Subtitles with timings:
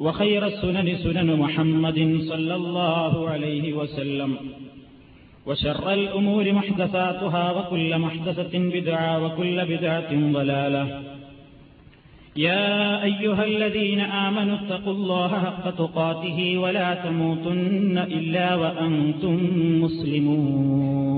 [0.00, 4.36] وخير السنن سنن محمد صلى الله عليه وسلم.
[5.46, 11.02] وشر الأمور محدثاتها وكل محدثة بدعة وكل بدعة ضلالة.
[12.36, 19.38] يا أيها الذين آمنوا اتقوا الله حق تقاته ولا تموتن إلا وأنتم
[19.82, 21.17] مسلمون.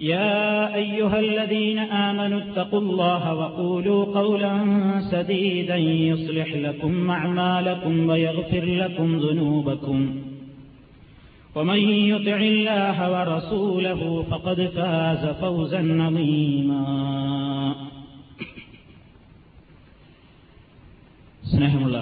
[0.00, 4.54] يا أيها الذين آمنوا اتقوا الله وقولوا قولا
[5.12, 5.76] سديدا
[6.10, 9.98] يصلح لكم أعمالكم ويغفر لكم ذنوبكم
[11.54, 11.80] ومن
[12.12, 16.82] يطع الله ورسوله فقد فاز فوزا عظيما
[21.52, 21.98] സ്നേഹമുള്ള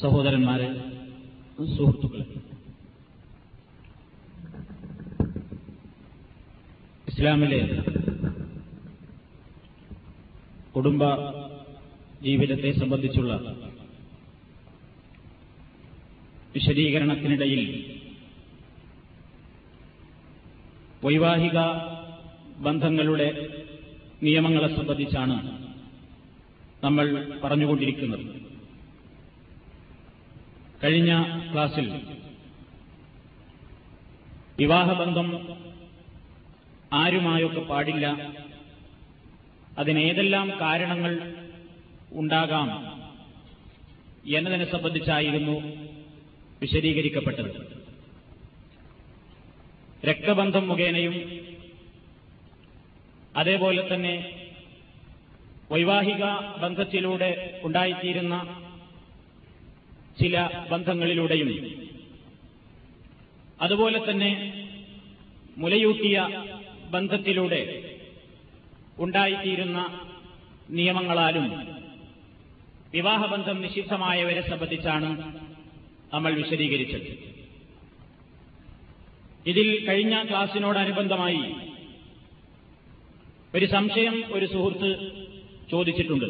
[0.00, 0.68] സഹോദരന്മാരെ
[1.76, 2.26] സുഹൃത്തുക്കളെ
[7.17, 7.59] ഇസ്ലാമിലെ
[10.75, 11.03] കുടുംബ
[12.23, 13.33] ജീവിതത്തെ സംബന്ധിച്ചുള്ള
[16.53, 17.61] വിശദീകരണത്തിനിടയിൽ
[21.05, 21.57] വൈവാഹിക
[22.57, 23.29] ബന്ധങ്ങളുടെ
[24.23, 25.37] നിയമങ്ങളെ സംബന്ധിച്ചാണ്
[26.83, 27.05] നമ്മൾ
[27.43, 28.25] പറഞ്ഞുകൊണ്ടിരിക്കുന്നത്.
[30.83, 31.11] കഴിഞ്ഞ
[31.53, 31.89] ക്ലാസ്സിൽ
[34.59, 35.29] വിവാഹബന്ധം
[36.93, 38.33] ആരുമായൊക്കെ പാടില്ല.
[39.77, 41.13] അതിനേതെല്ലാം കാരണങ്ങൾ
[42.11, 42.69] ഉണ്ടാകാം
[44.35, 45.55] എന്നതിനെ സംബന്ധിച്ചായിരുന്നു
[46.61, 47.77] വിശദീകരിക്കപ്പെട്ടത്.
[50.05, 51.15] രക്തബന്ധം മുഖേനയും
[53.35, 54.33] അതേപോലെ തന്നെ
[55.71, 56.23] വൈവാഹിക
[56.61, 58.63] ബന്ധത്തിലൂടെ ഉണ്ടായിത്തീരുന്ന
[60.21, 61.49] ചില ബന്ധങ്ങളിലൂടെയും
[63.61, 64.31] അതുപോലെ തന്നെ
[65.57, 66.17] മുലയൂട്ടിയ
[66.89, 67.61] ബന്ധത്തിലൂടെ
[68.99, 69.79] ഉണ്ടായിത്തീരുന്ന
[70.69, 71.45] നിയമങ്ങളാലും
[72.93, 75.09] വിവാഹബന്ധം നിഷിദ്ധമായവരെ സംബന്ധിച്ചാണ്
[76.13, 77.09] നമ്മൾ വിശദീകരിച്ചത്.
[79.45, 81.43] ഇതിൽ കഴിഞ്ഞ ക്ലാസിനോടനുബന്ധമായി
[83.55, 84.89] ഒരു സംശയം ഒരു സുഹൃത്ത്
[85.71, 86.29] ചോദിച്ചിട്ടുണ്ട്.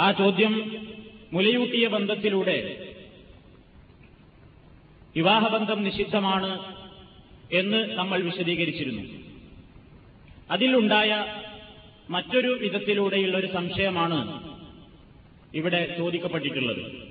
[0.00, 0.54] ആ ചോദ്യം
[1.32, 2.56] മുലയൂട്ടിയ ബന്ധത്തിലൂടെ
[5.16, 6.75] വിവാഹബന്ധം നിഷിദ്ധമാണ്
[7.52, 9.02] എന്ന് നമ്മൾ വിശദീകരിച്ചിരുന്നു.
[10.50, 11.42] അതിലുണ്ടായ
[12.10, 14.54] മറ്റൊരു വിധത്തിലൂടെയുള്ള ഒരു സംശയമാണ്
[15.54, 17.08] ഇവിടെ ചോദിക്കപ്പെട്ടിട്ടുള്ളത്.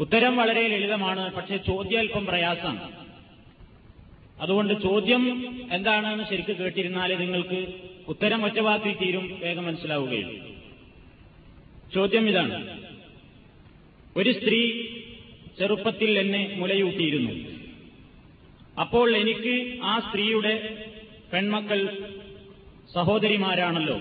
[0.00, 3.06] ഉത്തരം വളരെ ലളിതമാണ് പക്ഷേ ചോദ്യാൽപ്പം പ്രയാസമാണ്.
[4.40, 7.66] അതുകൊണ്ട് ചോദ്യം എന്താണെന്ന് ശരിക്കും കേട്ടിരുന്നാൽ നിങ്ങൾക്ക്
[8.08, 10.58] ഉത്തരം ഒറ്റവാക്കി തീരും വേഗം മനസ്സിലാവുകയും
[11.94, 12.80] ചോദ്യം ഇതാണ്.
[14.16, 14.82] ഒരു സ്ത്രീ
[15.58, 17.57] ചെറുപ്പത്തിൽ എന്നെ മുലയൂട്ടിയിരുന്നു.
[18.80, 20.84] അപ്പോൾ എനിക്ക് ആ സ്ത്രീയുടെ
[21.32, 22.10] പെൺമക്കൾ
[22.94, 24.00] സഹോദരിമാരാണല്ലോ.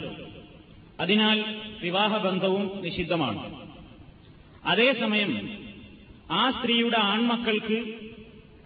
[1.00, 3.68] അതിനാൽ വിവാഹബന്ധവും നിഷിദ്ധമാണ്.
[4.66, 5.60] അതേസമയം
[6.32, 7.96] ആ സ്ത്രീയുടെ ആൺമക്കൾക്ക്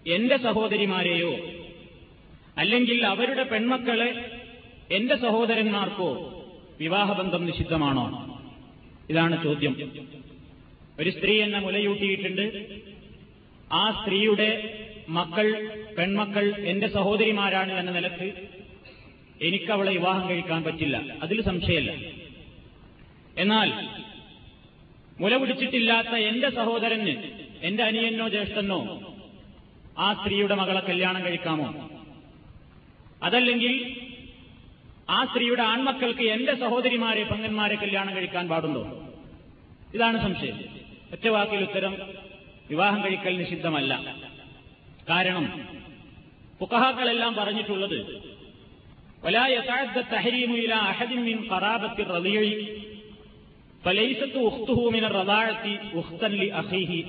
[0.06, 1.36] എന്റെ സഹോദരിമാരെയോ
[2.58, 4.40] അല്ലെങ്കിൽ അവരുടെ പെൺമക്കളെ
[4.90, 6.42] എന്റെ സഹോദരന്മാർക്കോ
[6.80, 8.40] വിവാഹബന്ധം നിഷിദ്ധമാണോ?
[9.10, 9.76] ഇതാണ് ചോദ്യം.
[11.00, 12.66] ഒരു സ്ത്രീ എന്നെ മുലയൂട്ടിയിട്ടുണ്ട്.
[13.72, 14.78] ആ സ്ത്രീയുടെ
[15.08, 18.48] മക്കൾ പെൺമക്കൾ എന്റെ സഹോദരിമാരാണ് എന്ന നിലയ്ക്ക്
[19.42, 21.04] എനിക്കവളെ വിവാഹം കഴിക്കാൻ പറ്റില്ല.
[21.22, 21.92] അതിൽ സംശയമല്ല
[23.38, 23.72] എന്നാൽ
[25.20, 27.22] മുല പിടിച്ചിട്ടില്ലാത്ത എന്റെ സഹോദരന്
[27.62, 29.00] എന്റെ അനിയനോ ജ്യേഷ്ഠനോ
[29.98, 31.90] ആ സ്ത്രീയുടെ മകളെ കല്യാണം കഴിക്കാമോ?
[33.22, 33.96] അതല്ലെങ്കിൽ
[35.10, 39.08] ആ സ്ത്രീയുടെ ആൺമക്കൾക്ക് എന്റെ സഹോദരിമാരെ പങ്കന്മാരെ കല്യാണം കഴിക്കാൻ പാടുണ്ടോ?
[39.94, 40.58] ഇതാണ് സംശയം.
[41.12, 41.96] ഒറ്റ വാക്കിൽ ഉത്തരം
[42.70, 44.16] വിവാഹം കഴിക്കൽ നിഷിദ്ധമല്ല.
[45.10, 45.72] കാരണം
[46.62, 47.98] ഫുഖഹാക്കളെല്ലാം പറഞ്ഞിട്ടുള്ളത്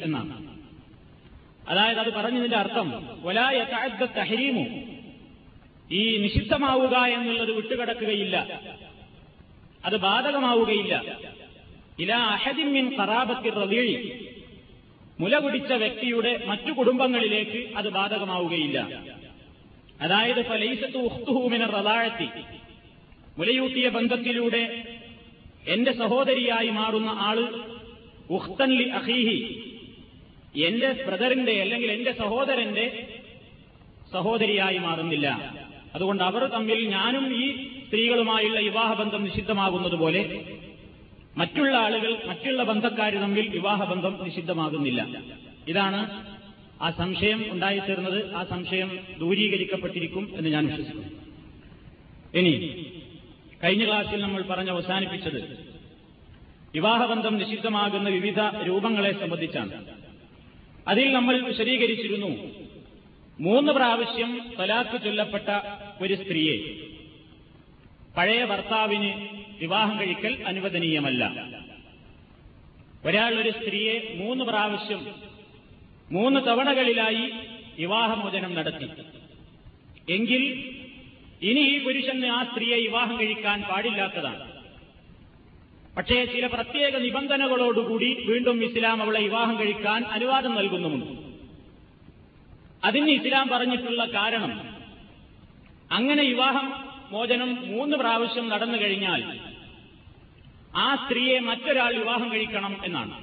[0.03, 0.47] എന്നാണ്.
[1.69, 2.87] അതായത് അത് പറഞ്ഞതിന്റെ അർത്ഥം
[4.05, 4.65] തഹരീമു
[5.91, 8.61] ഈ നിഷിദ്ധമാവുക എന്നുള്ളത് വിട്ടുകിടക്കുകയില്ല
[9.85, 11.17] അത് ബാധകമാവുകയില്ല.
[11.99, 14.27] ഇല അഹദിമിൻ കറാബത്തി റവീഴി
[15.19, 18.79] മുല കുടിച്ച വ്യക്തിയുടെ മറ്റു കുടുംബങ്ങളിലേക്ക് അത് ബാധകമാവുകയില്ല.
[20.03, 20.97] അതായത് ഫലൈസത്ത്
[23.37, 24.63] മുലയൂട്ടിയ ബന്ധത്തിലൂടെ
[25.67, 27.39] എന്റെ സഹോദരിയായി മാറുന്ന ആൾ
[28.29, 29.37] ഉഖ്തൻ ലി അഹീഹി
[30.65, 33.07] എന്റെ ബ്രദറിന്റെ അല്ലെങ്കിൽ എന്റെ സഹോദരന്റെ
[34.13, 35.27] സഹോദരിയായി മാറുന്നില്ല.
[35.95, 37.45] അതുകൊണ്ട് അവർ തമ്മിൽ ഞാനും ഈ
[37.85, 40.21] സ്ത്രീകളുമായുള്ള വിവാഹബന്ധം നിഷിദ്ധമാകുന്നതുപോലെ
[41.37, 45.01] മറ്റുള്ള ആളുകൾ മറ്റുള്ള ബന്ധക്കാർ തമ്മിൽ വിവാഹബന്ധം നിഷിദ്ധമാകുന്നില്ല.
[45.67, 45.99] ഇതാണ്
[46.83, 51.07] ആ സംശയം ഉണ്ടായിത്തീർന്നത് ആ സംശയം ദൂരീകരിക്കപ്പെട്ടിരിക്കും എന്ന് ഞാൻ വിശ്വസിക്കുന്നു.
[52.35, 52.53] ഇനി
[53.63, 55.39] കഴിഞ്ഞ ക്ലാസ്സിൽ നമ്മൾ പറഞ്ഞ് അവസാനിപ്പിച്ചത്
[56.73, 59.85] വിവാഹബന്ധം നിഷിദ്ധമാകുന്ന വിവിധ രൂപങ്ങളെ സംബന്ധിച്ചാണ്.
[60.87, 62.31] അതിൽ നമ്മൾ വിശദീകരിച്ചിരുന്നു
[63.39, 65.49] മൂന്ന് പ്രാവശ്യം തലാക്ക് ചൊല്ലപ്പെട്ട
[66.01, 66.57] ഒരു സ്ത്രീയെ
[68.17, 69.11] പഴയ ഭർത്താവിന്
[69.59, 71.23] വിവാഹം കഴിക്കൽ അനുവദനീയമല്ല.
[73.05, 75.32] ഒരാൾ ഒരു സ്ത്രീയെ മൂന്ന് പ്രാവശ്യം
[76.11, 77.31] മൂന്ന് തവണകളിലായി
[77.79, 78.89] വിവാഹമോചനം നടത്തി.
[80.09, 80.73] എങ്കിൽ
[81.41, 84.53] ഇനി ഈ പുരുഷന് ആ സ്ത്രീയെ വിവാഹം കഴിക്കാൻ പാടില്ലാത്തതാണ്.
[85.97, 91.23] പക്ഷേ ചില പ്രത്യേക നിബന്ധനകളോടുകൂടി വീണ്ടും ഇസ്ലാം അവളെ വിവാഹം കഴിക്കാൻ അനുവാദം നൽകുന്നുമുണ്ട്.
[92.83, 94.77] അതിന് ഇസ്ലാം പറഞ്ഞിട്ടുള്ള കാരണം
[95.91, 96.73] അങ്ങനെ വിവാഹം
[97.11, 99.39] മോചനം മൂന്ന് പ്രാവശ്യം നടന്നു കഴിഞ്ഞാൽ
[100.75, 103.22] ആ സ്ത്രീയെ മറ്റൊരാൾ വിവാഹം കഴിക്കണം എന്നാണ്.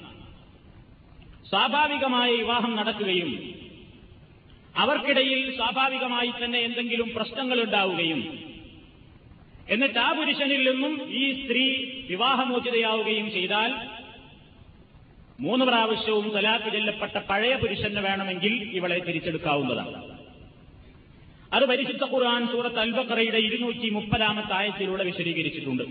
[1.51, 3.31] സ്വാഭാവികമായ വിവാഹം നടക്കുകയും
[4.77, 8.21] അവർക്കിടയിൽ സ്വാഭാവികമായി തന്നെ എന്തെങ്കിലും പ്രശ്നങ്ങൾ ഉണ്ടാവുകയും
[9.69, 11.65] എന്നിട്ട് ആ പുരുഷനിൽ നിന്നും ഈ സ്ത്രീ
[12.11, 13.73] വിവാഹമോചിതയാവുകയും ചെയ്താൽ
[15.41, 19.99] മൂന്ന് പ്രാവശ്യവും തലാക്ക് ചെല്ലപ്പെട്ട പഴയ പുരുഷന് വേണമെങ്കിൽ ഇവളെ തിരിച്ചെടുക്കാവുന്നതാണ്.
[21.53, 25.85] അത് പരിശുദ്ധ ഖുർആൻ സൂറത്ത് അൽബക്കറയുടെ ഇരുന്നൂറ്റി മുപ്പതാമത്തെ ആയത്തിലൂടെ വിശദീകരിച്ചിട്ടുണ്ട്.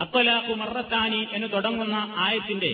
[0.00, 2.72] അത്തലാഖു മറത്താനി എന്ന് തുടങ്ങുന്ന ആയത്തിന്റെ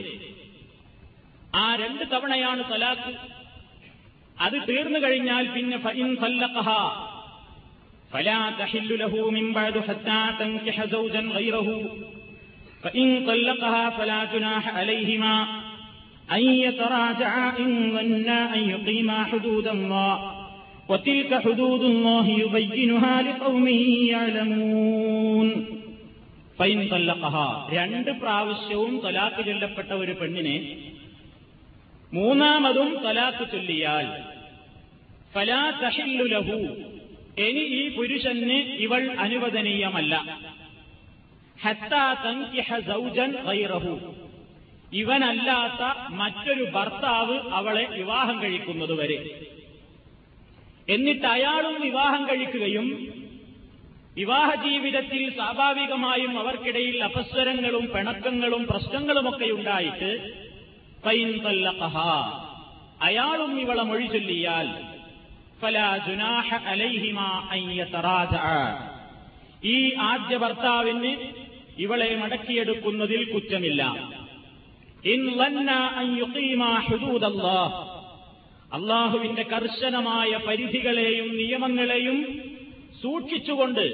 [1.53, 3.11] ആ രണ്ട് തവണയാണ് തലാഖ്
[4.37, 6.69] അത് തീർന്നു കഴിഞ്ഞാൽ പിന്നെ ഫഇൻ സല്ലഖഹ
[8.11, 11.67] فلا تحل له من بعد حتى تنكح زوجا غيره
[12.83, 15.35] فإن طلقها فلا جناح عليهما
[16.29, 20.13] أن يتراجعا إن ظنا أن يقيما حدود الله
[20.89, 23.65] وتلك حدود الله يبينها لقوم
[24.13, 25.49] يعلمون
[26.59, 27.35] ഫൈൻ തല്ലഖഹ
[27.73, 30.55] രണ്ട് പ്രാവശ്യവും തലാക്ക് ചൊല്ലപ്പെട്ട ഒരു പെണ്ണിനെ
[32.12, 34.06] മൂന്നാമതും തലാത്ത് ചൊല്ലിയാൽ
[35.34, 36.58] ഫലാ തഹില്ലു ലഹു.
[37.40, 38.52] ഇനി ഈ പുരുഷന്
[38.84, 40.14] ഇവൾ അനുവദനീയമല്ല.
[44.92, 49.40] ഇവനല്ലാത്ത മറ്റൊരു ഭർത്താവ് അവളെ വിവാഹം കഴിക്കുന്നതുവരെ
[50.88, 52.86] എന്നിട്ട് അയാളും വിവാഹം കഴിക്കുകയും
[54.16, 60.10] വിവാഹ ജീവിതത്തിൽ സ്വാഭാവികമായും അവർക്കിടയിൽ അപസ്വരങ്ങളും പിണക്കങ്ങളും പ്രശ്നങ്ങളുമൊക്കെ ഉണ്ടായിട്ട്
[63.00, 64.68] അയാളും ഇവളെ മൊഴി ചൊല്ലിയാൽ
[69.64, 71.16] ഈ ആദ്യ ഭർത്താവിന്
[71.78, 73.82] ഇവളെ മടക്കിയെടുക്കുന്നതിൽ കുറ്റമില്ല.
[78.72, 82.18] അള്ളാഹുവിന്റെ കർശനമായ പരിധികളെയും നിയമങ്ങളെയും
[83.02, 83.84] സൂക്ഷിച്ചുകൊണ്ട്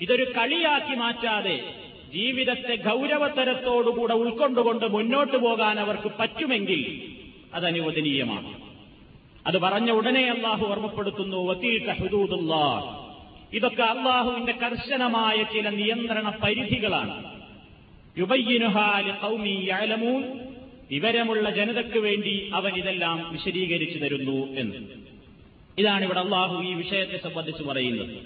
[0.00, 1.56] ഇതൊരു കളിയാക്കി മാറ്റാതെ
[2.12, 7.02] ജീവിതത്തെ ഗൗരവതരത്തോടുകൂടെ ഉൾക്കൊണ്ടുകൊണ്ട് മുന്നോട്ടു പോകാൻ അവർക്ക് പറ്റുമെങ്കിൽ
[7.54, 8.68] അത് അനുവദനീയമാണ്
[9.46, 11.52] അത് പറഞ്ഞ ഉടനെ അള്ളാഹു ഓർമ്മപ്പെടുത്തുന്നു
[13.52, 17.38] ഇതൊക്കെ അള്ളാഹുവിന്റെ കർശനമായ ചില നിയന്ത്രണ പരിധികളാണ്.
[20.90, 24.76] വിവരമുള്ള ജനതയ്ക്ക് വേണ്ടി അവൻ ഇതെല്ലാം വിശദീകരിച്ചു തരുന്നു എന്ന്.
[25.78, 28.16] ഇതാണ് ഇവിടെ അള്ളാഹു ഈ വിഷയത്തെ സംബന്ധിച്ച് പറയുന്നത്.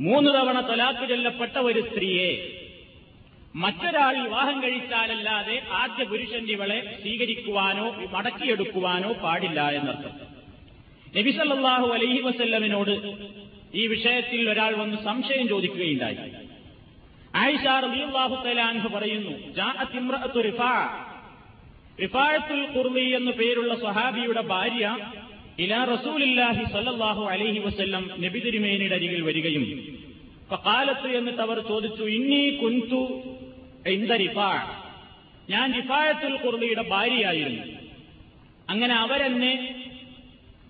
[0.00, 2.55] മൂന്ന് തവണ തലാക്ക് ചൊല്ലപ്പെട്ട ഒരു സ്ത്രീയെ
[3.56, 10.14] മറ്റൊരാൾ വിവാഹം കഴിച്ചാലല്ലാതെ ആദ്യ പുരുഷന്റെ ഇവളെ സ്വീകരിക്കുവാനോ മടക്കിയെടുക്കുവാനോ പാടില്ല എന്നർത്ഥം.
[11.16, 12.94] നബിസല്ലാഹു അലൈഹി വസല്ലമിനോട്
[13.74, 16.18] ഈ വിഷയത്തിൽ ഒരാൾ വന്ന് സംശയം ചോദിക്കുകയുണ്ടായി.
[17.34, 20.72] ആയിഷ റളിയല്ലാഹു തലാൻഹ് പറയുന്നു ജാഅത്ത് ഇംറഅത്തു റിഫാ.
[21.98, 24.84] റിഫായത്തുൽ ഖുർലി എന്നു പേരുള്ള സ്വഹാബിയുടെ ഭാര്യ
[25.64, 29.64] ഇലാ റസൂലില്ലാഹി സല്ലല്ലാഹു അലൈഹി വസല്ലം നബി തിരുമേനിയുടെ അരികിൽ വരികയും
[30.50, 33.00] ഫഖാലത്ത് എന്നിട്ട് അവർ ചോദിച്ചു ഇന്നി കുൻതു
[35.50, 37.62] ഞാൻ റിഫായത്തുൽ ഖുർലിയുടെ ഭാര്യയായിരുന്നു.
[38.70, 39.82] അങ്ങനെ അവരെന്നെ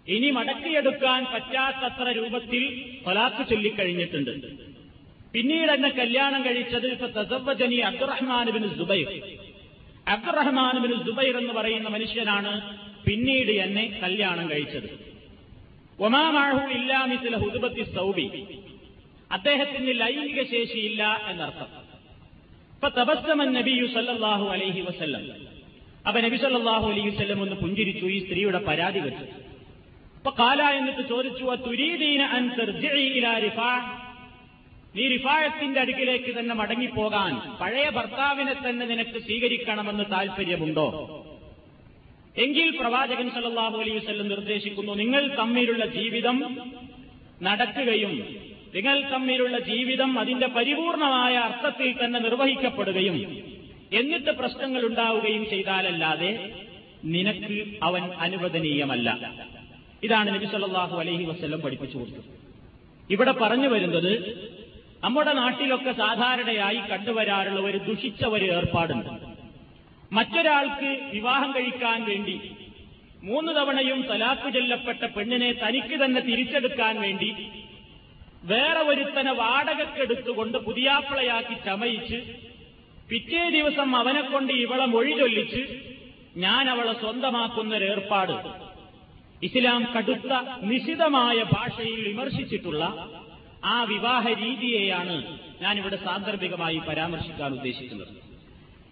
[0.09, 4.31] ഇനി മടക്കിയെടുക്കാൻ പറ്റാത്തത്ര രൂപത്തിൽ തൊലാക്ക് ചൊല്ലിക്കഴിഞ്ഞിട്ടുണ്ട്.
[5.33, 9.39] പിന്നീട് എന്നെ കല്യാണം കഴിച്ചത് തസവജനി Abdurrahman bin Zubair.
[10.09, 15.17] Abdurrahman bin Zubair എന്ന് പറയുന്ന മനുഷ്യനാണ് പിന്നീട് എന്നെ കല്യാണം കഴിച്ചത്.
[16.01, 18.47] ഒമാമാഹു ഇല്ലാമിസില ഹുദുബത്തി സൗബി.
[19.33, 21.76] അദ്ദേഹത്തിന് ലൈംഗിക ശേഷിയില്ല എന്നർത്ഥം.
[24.55, 25.23] അലൈഹി വസല്ലം.
[26.07, 29.27] അപ്പൊ നബി സല്ലല്ലാഹു അലൈഹി വസല്ലം ഒന്ന് പുഞ്ചിരിച്ചു ഈ സ്ത്രീയുടെ പരാതി വെച്ചു.
[30.19, 32.45] അപ്പൊ കാല എന്നിട്ട് ചോദിച്ചു തുരീദീന അൻ
[34.97, 40.87] നീ റിഫായത്തിന്റെ അടുക്കിലേക്ക് തന്നെ മടങ്ങിപ്പോകാൻ പഴയ ഭർത്താവിനെ തന്നെ നിനക്ക് സ്വീകരിക്കണമെന്ന് താല്പര്യമുണ്ടോ
[42.45, 46.39] എങ്കിൽ പ്രവാചകൻ സല്ലാഹു അലൈഹി വസല്ലം നിർദ്ദേശിക്കുന്നു നിങ്ങൾ തമ്മിലുള്ള ജീവിതം
[47.43, 48.15] നടക്കുകയും
[48.77, 53.17] നിങ്ങൾ തമ്മിലുള്ള ജീവിതം അതിന്റെ പരിപൂർണമായ അർത്ഥത്തിൽ തന്നെ നിർവഹിക്കപ്പെടുകയും
[53.93, 56.31] എന്നിട്ട് പ്രശ്നങ്ങൾ ഉണ്ടാവുകയും ചെയ്താലല്ലാതെ
[57.05, 59.09] നിനക്ക് അവൻ അനുവദനീയമല്ല.
[60.03, 62.29] ഇതാണ് നബി സല്ലല്ലാഹു അലൈഹി വസല്ലം പഠിപ്പിച്ചു കൊടുത്തത്.
[63.11, 64.13] ഇവിടെ പറഞ്ഞു വരുന്നത്
[65.05, 69.11] നമ്മുടെ നാട്ടിലൊക്കെ സാധാരണയായി കണ്ടുവരാറുള്ള ഒരു ദുഷിച്ച ഒരു ഏർപ്പാടുണ്ട്.
[70.13, 72.37] മറ്റൊരാൾക്ക് വിവാഹം കഴിക്കാൻ വേണ്ടി
[73.23, 77.31] മൂന്ന് തവണയും തലാക്ക് ചൊല്ലപ്പെട്ട പെണ്ണിനെ തനിക്ക് തന്നെ തിരിച്ചെടുക്കാൻ വേണ്ടി
[78.47, 82.19] വേറെ ഒരുത്തനെ വാടകക്കെടുത്തുകൊണ്ട് പുതിയാപ്പിളയാക്കി ചമയിച്ച്
[83.11, 85.63] പിറ്റേ ദിവസം അവനെ കൊണ്ട് ഇവളെ മൊഴി ചൊല്ലിച്ച്
[86.37, 88.37] ഞാൻ അവളെ സ്വന്തമാക്കുന്ന ഒരു ഏർപ്പാട്.
[89.43, 92.85] ഇസ്ലാം കടുത്ത നിശിതമായ ഭാഷയിൽ വിമർശിച്ചിട്ടുള്ള
[93.65, 95.17] ആ വിവാഹ രീതിയെയാണ്
[95.63, 98.13] ഞാനിവിടെ സാന്ദർഭികമായി പരാമർശിക്കാൻ ഉദ്ദേശിക്കുന്നത്.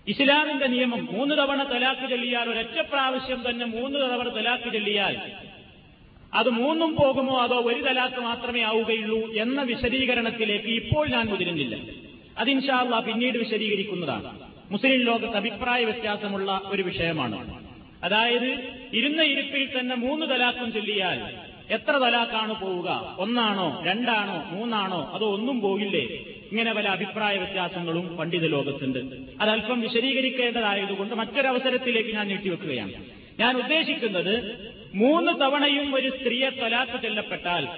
[0.09, 5.17] ഇസ്ലാമിന്റെ നിയമം മൂന്ന് തവണ തലാക്ക് ചൊല്ലിയാൽ ഒരൊറ്റ പ്രാവശ്യം തന്നെ മൂന്ന് തവണ തലാക്ക് ചൊല്ലിയാൽ
[6.35, 11.77] അത് മൂന്നും പോകുമോ അതോ ഒരു തലാക്ക് മാത്രമേ ആവുകയുള്ളൂ എന്ന വിശദീകരണത്തിലേക്ക് ഇപ്പോൾ ഞാൻ മുതിരുന്നില്ല.
[12.39, 14.41] അതിൻഷാല്ല പിന്നീട് വിശദീകരിക്കുന്നതാണ്.
[14.71, 17.65] മുസ്ലിം ലോകത്ത് അഭിപ്രായ വ്യത്യാസമുള്ള ഒരു വിഷയമാണ്.
[18.05, 18.59] അതായത്
[18.93, 21.21] ഇരുന്ന ഇരുപ്പിൽ തന്നെ മൂന്ന് തലാക്കും ചൊല്ലിയാൽ
[21.71, 23.17] എത്ര തലാക്കാണ് പോവുക?
[23.19, 23.83] ഒന്നാണോ?
[23.87, 24.57] രണ്ടാണോ?
[24.57, 25.11] മൂന്നാണോ?
[25.13, 26.03] അതോ ഒന്നും പോകില്ലേ?
[26.51, 28.99] ഇങ്ങനെ പല അഭിപ്രായ വ്യത്യാസങ്ങളും പണ്ഡിത ലോകത്തുണ്ട്.
[29.41, 32.93] അതല്പം വിശദീകരിക്കേണ്ടതായതുകൊണ്ട് മറ്റൊരവസരത്തിലേക്ക് ഞാൻ നീട്ടിവെക്കുകയാണ്.
[33.39, 34.35] ഞാൻ ഉദ്ദേശിക്കുന്നത്
[34.95, 37.69] മൂന്ന് തവണയും ഒരു സ്ത്രീയെ തൊലാത്ത് ചെല്ലപ്പെട്ടാൽ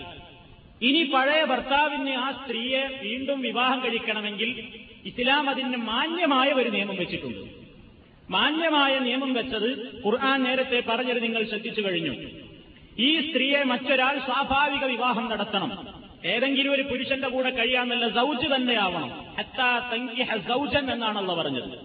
[0.83, 4.69] ഇനി പഴയ ഭർത്താവിന് ആ സ്ത്രീയെ വീണ്ടും വിവാഹം കഴിക്കണമെങ്കിൽ
[5.05, 7.51] ഇസ്ലാം അതിന് മാന്യമായ ഒരു നിയമം വെച്ചിട്ടുണ്ട്.
[8.31, 12.31] മാന്യമായ നിയമം വെച്ചത് ഖുർആൻ നേരത്തെ പറഞ്ഞത് നിങ്ങൾ ശ്രദ്ധിച്ചു കഴിഞ്ഞു.
[12.99, 15.89] ഈ സ്ത്രീയെ മറ്റൊരാൾ സ്വാഭാവിക വിവാഹം നടത്തണം.
[16.25, 19.09] ഏതെങ്കിലും ഒരു പുരുഷന്റെ കൂടെ കഴിയാമെന്നല്ല സൗജ് തന്നെയാവണം.
[19.39, 21.79] ഹത്താ തങ്കിഹ സൗജൻ എന്നാണല്ലോ പറഞ്ഞത്.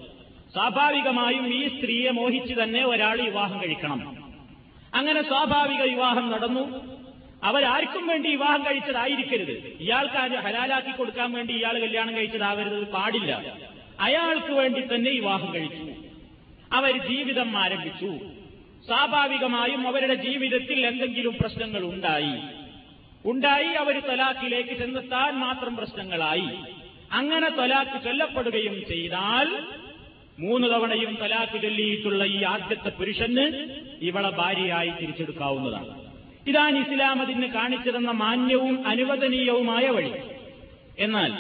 [0.54, 4.21] സ്വാഭാവികമായും ഈ സ്ത്രീയെ മോഹിച്ച് തന്നെ ഒരാൾ വിവാഹം കഴിക്കണം.
[4.96, 6.92] അങ്ങനെ സ്വാഭാവിക വിവാഹം നടന്നു.
[7.44, 9.78] അവരാർക്കും വേണ്ടി വിവാഹം കഴിച്ചതായിരിക്കരുത്.
[9.80, 13.58] ഇയാൾക്ക് ഹലാലാക്കി കൊടുക്കാൻ വേണ്ടി ഇയാൾ കല്യാണം കഴിച്ചതാവരുത് പാടില്ല.
[14.00, 15.92] അയാൾക്ക് വേണ്ടി തന്നെ വിവാഹം കഴിച്ചു.
[16.74, 18.18] അവർ ജീവിതം ആരംഭിച്ചു.
[18.88, 22.42] സ്വാഭാവികമായും അവരുടെ ജീവിതത്തിൽ എന്തെങ്കിലും പ്രശ്നങ്ങൾ ഉണ്ടായി.
[23.26, 26.50] ഉണ്ടായി അവർ തൊലാക്കിലേക്ക് ചെന്നെത്താൻ മാത്രം പ്രശ്നങ്ങളായി.
[27.12, 29.66] അങ്ങനെ തൊലാക്ക് ചൊല്ലപ്പെടുകയും ചെയ്താൽ
[30.42, 33.46] മൂന്ന് തവണയും തലാഖ് ചൊല്ലിയിട്ടുള്ള ഈ ആദ്യത്തെ പുരുഷന്
[34.02, 36.02] ഇവളെ ഭാര്യയായി തിരിച്ചെടുക്കാവുന്നതാണ്.
[36.48, 40.12] ഇതാണ് ഇസ്ലാം അതിന് കാണിച്ചിരുന്ന മാന്യവും അനുവദനീയവുമായ വഴി.
[41.00, 41.32] എന്നാൽ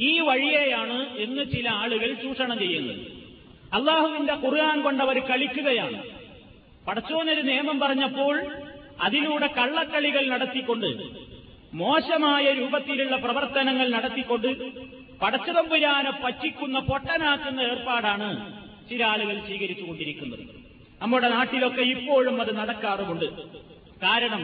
[0.00, 2.96] ഈ വഴിയെയാണ് എന്ന് ചില ആളുകൾ ചൂഷണം ചെയ്യുന്നത്.
[3.74, 6.02] അള്ളാഹുവിന്റെ ഖുർആൻ കൊണ്ടവർ കളിക്കുകയാണ്.
[6.86, 8.42] പടച്ചോനൊരു നിയമം പറഞ്ഞപ്പോൾ
[9.00, 10.86] അതിലൂടെ കള്ളക്കളികൾ നടത്തിക്കൊണ്ട്
[11.74, 14.48] മോശമായ രൂപത്തിലുള്ള പ്രവർത്തനങ്ങൾ നടത്തിക്കൊണ്ട്
[15.22, 18.28] പടച്ചതമ്പുരാനെ പറ്റിക്കുന്ന പൊട്ടനാക്കുന്ന ഏർപ്പാടാണ്
[18.90, 20.44] ചില ആളുകൾ സ്വീകരിച്ചുകൊണ്ടിരിക്കുന്നത്.
[21.02, 23.28] നമ്മുടെ നാട്ടിലൊക്കെ ഇപ്പോഴും അത് നടക്കാറുമുണ്ട്.
[24.04, 24.42] കാരണം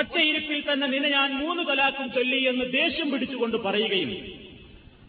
[0.00, 4.10] ഒറ്റയിരുപ്പിൽ തന്നെ നിന്നെ ഞാൻ മൂന്ന് തലാക്കും ചൊല്ലി എന്ന് ദേഷ്യം പിടിച്ചുകൊണ്ട് പറയുകയും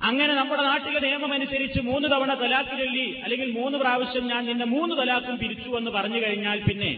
[0.09, 4.93] അങ്ങനെ നമ്മുടെ നാട്ടിലെ നിയമം അനുസരിച്ച് മൂന്ന് തവണ തലാക്ക് ചൊല്ലി അല്ലെങ്കിൽ മൂന്ന് പ്രാവശ്യം ഞാൻ നിന്നെ മൂന്ന്
[4.99, 6.91] തലാക്കും പിരിച്ചു എന്ന് പറഞ്ഞു കഴിഞ്ഞാൽ പിന്നെ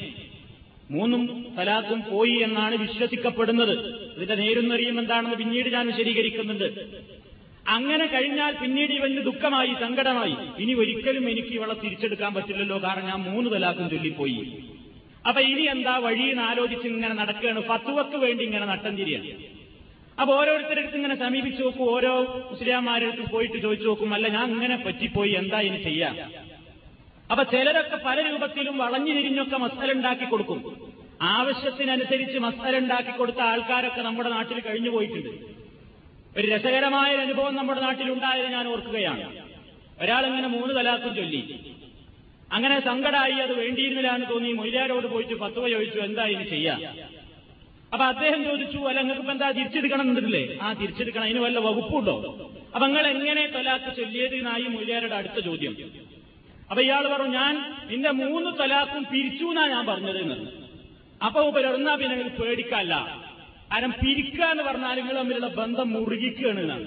[0.95, 1.23] മൂന്നും
[1.57, 3.73] തലാക്കും പോയി എന്നാണ് വിശ്വസിക്കപ്പെടുന്നത്.
[4.15, 6.67] ഇതിന്റെ നേരുന്നറിയും എന്താണെന്ന് പിന്നീട് ഞാൻ വിശദീകരിക്കുന്നുണ്ട്.
[7.75, 10.35] അങ്ങനെ കഴിഞ്ഞാൽ പിന്നീട് ഇവന് ദുഃഖമായി സങ്കടമായി.
[10.63, 14.41] ഇനി ഒരിക്കലും എനിക്ക് ഇവളെ തിരിച്ചെടുക്കാൻ പറ്റില്ലല്ലോ കാരണം ഞാൻ മൂന്ന് തലാക്കും ചൊല്ലിപ്പോയി.
[15.29, 17.61] അപ്പൊ ഇനി എന്താ വഴിയെന്ന് ആലോചിച്ച് ഇങ്ങനെ നടക്കുകയാണ്.
[17.69, 19.31] ഫത്തുവക്ക് വേണ്ടി ഇങ്ങനെ നട്ടം തിരിയാണ്
[20.21, 21.85] അപ്പൊ ഓരോരുത്തരടുത്ത് ഇങ്ങനെ സമീപിച്ചു നോക്കും.
[21.95, 22.13] ഓരോ
[22.51, 24.09] മുസ്ലിംമാരടുത്ത് പോയിട്ട് ചോദിച്ചു നോക്കും.
[24.13, 25.31] അല്ല ഞാൻ ഇങ്ങനെ പറ്റിപ്പോയി.
[25.41, 26.15] എന്താ ഇനി ചെയ്യാം?
[27.31, 30.59] അപ്പൊ ചിലരൊക്കെ പല രൂപത്തിലും വളഞ്ഞു തിരിഞ്ഞൊക്കെ മസാല ഉണ്ടാക്കി കൊടുക്കും.
[31.35, 35.31] ആവശ്യത്തിനനുസരിച്ച് മസാല ഉണ്ടാക്കി കൊടുത്ത ആൾക്കാരൊക്കെ നമ്മുടെ നാട്ടിൽ കഴിഞ്ഞു പോയിട്ടുണ്ട്.
[36.37, 39.23] ഒരു രസകരമായ അനുഭവം നമ്മുടെ നാട്ടിലുണ്ടായത് ഞാൻ ഓർക്കുകയാണ്.
[40.01, 41.59] ഒരാളിങ്ങനെ മൂന്ന് തലാക്കും ചൊല്ലി.
[42.51, 46.79] അങ്ങനെ സങ്കടമായി അത് വേണ്ടിയിരുന്നില്ല എന്ന് തോന്നി മൊയ്ലാരോട് പോയിട്ട് പത്തുവ ചോദിച്ചു എന്താ ഇനി ചെയ്യാം?
[47.93, 50.59] അപ്പൊ അദ്ദേഹം ചോദിച്ചു അല്ല നിങ്ങൾക്ക് ഇപ്പൊ എന്താ തിരിച്ചെടുക്കണം എന്നിട്ടില്ലേ?
[50.61, 51.23] ആ തിരിച്ചെടുക്കണം.
[51.23, 52.15] അതിന് വല്ല വകുപ്പുണ്ടോ?
[52.75, 55.75] അപ്പൊ നിങ്ങൾ എങ്ങനെ തലാക്ക് ചൊല്ലിയത് എന്നായി മൊയ്ലാരുടെ അടുത്ത ചോദ്യം.
[56.69, 60.35] അപ്പൊ ഇയാൾ പറഞ്ഞു ഞാൻ നിന്റെ മൂന്ന് തലാക്കും പിരിച്ചു എന്നാ ഞാൻ പറഞ്ഞത് എന്ന്.
[61.25, 63.28] അപ്പൊ ഒന്നാ പിന്നെ പേടിക്കല്ല.
[63.71, 66.85] കാരണം പിരിക്കുക എന്ന് പറഞ്ഞാൽ നിങ്ങൾ തമ്മിലുള്ള ബന്ധം മുറുകിക്കുകയാണ് എന്നാണ്.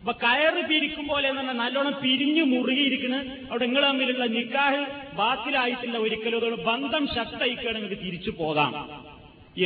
[0.00, 3.16] അപ്പൊ കയറ് പിരിക്കും പോലെ എന്ന് പറഞ്ഞാൽ നല്ലോണം പിരിഞ്ഞു മുറുകിയിരിക്കുന്ന
[3.50, 4.80] അവിടെ നിങ്ങൾ തമ്മിലുള്ള നിക്കാഹ്
[5.16, 6.38] ബാത്തിലായിട്ടില്ല ഒരിക്കലും.
[6.38, 8.74] അതോട് ബന്ധം ശക്തയിക്കുകയാണ് നിങ്ങൾക്ക് തിരിച്ചു പോകാം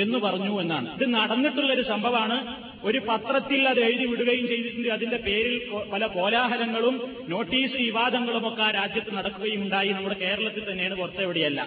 [0.02, 0.94] എന്ന് പറഞ്ഞു എന്നാണ്.
[0.94, 2.36] ഇത് നടന്നിട്ടുള്ള ഒരു സംഭവമാണ്.
[2.84, 4.88] ഒരു പത്രത്തിൽ അത് എഴുതി വിടുകയും ചെയ്തിട്ടുണ്ട്.
[4.88, 5.56] അതിന്റെ പേരിൽ
[5.92, 6.94] പല കോലാഹലങ്ങളും
[7.28, 9.88] നോട്ടീസ് വിവാദങ്ങളും ഒക്കെ ആ രാജ്യത്ത് നടക്കുകയും ഉണ്ടായി.
[9.88, 11.66] നമ്മുടെ കേരളത്തിൽ തന്നെയാണ് പുറത്തെവിടെയല്ല.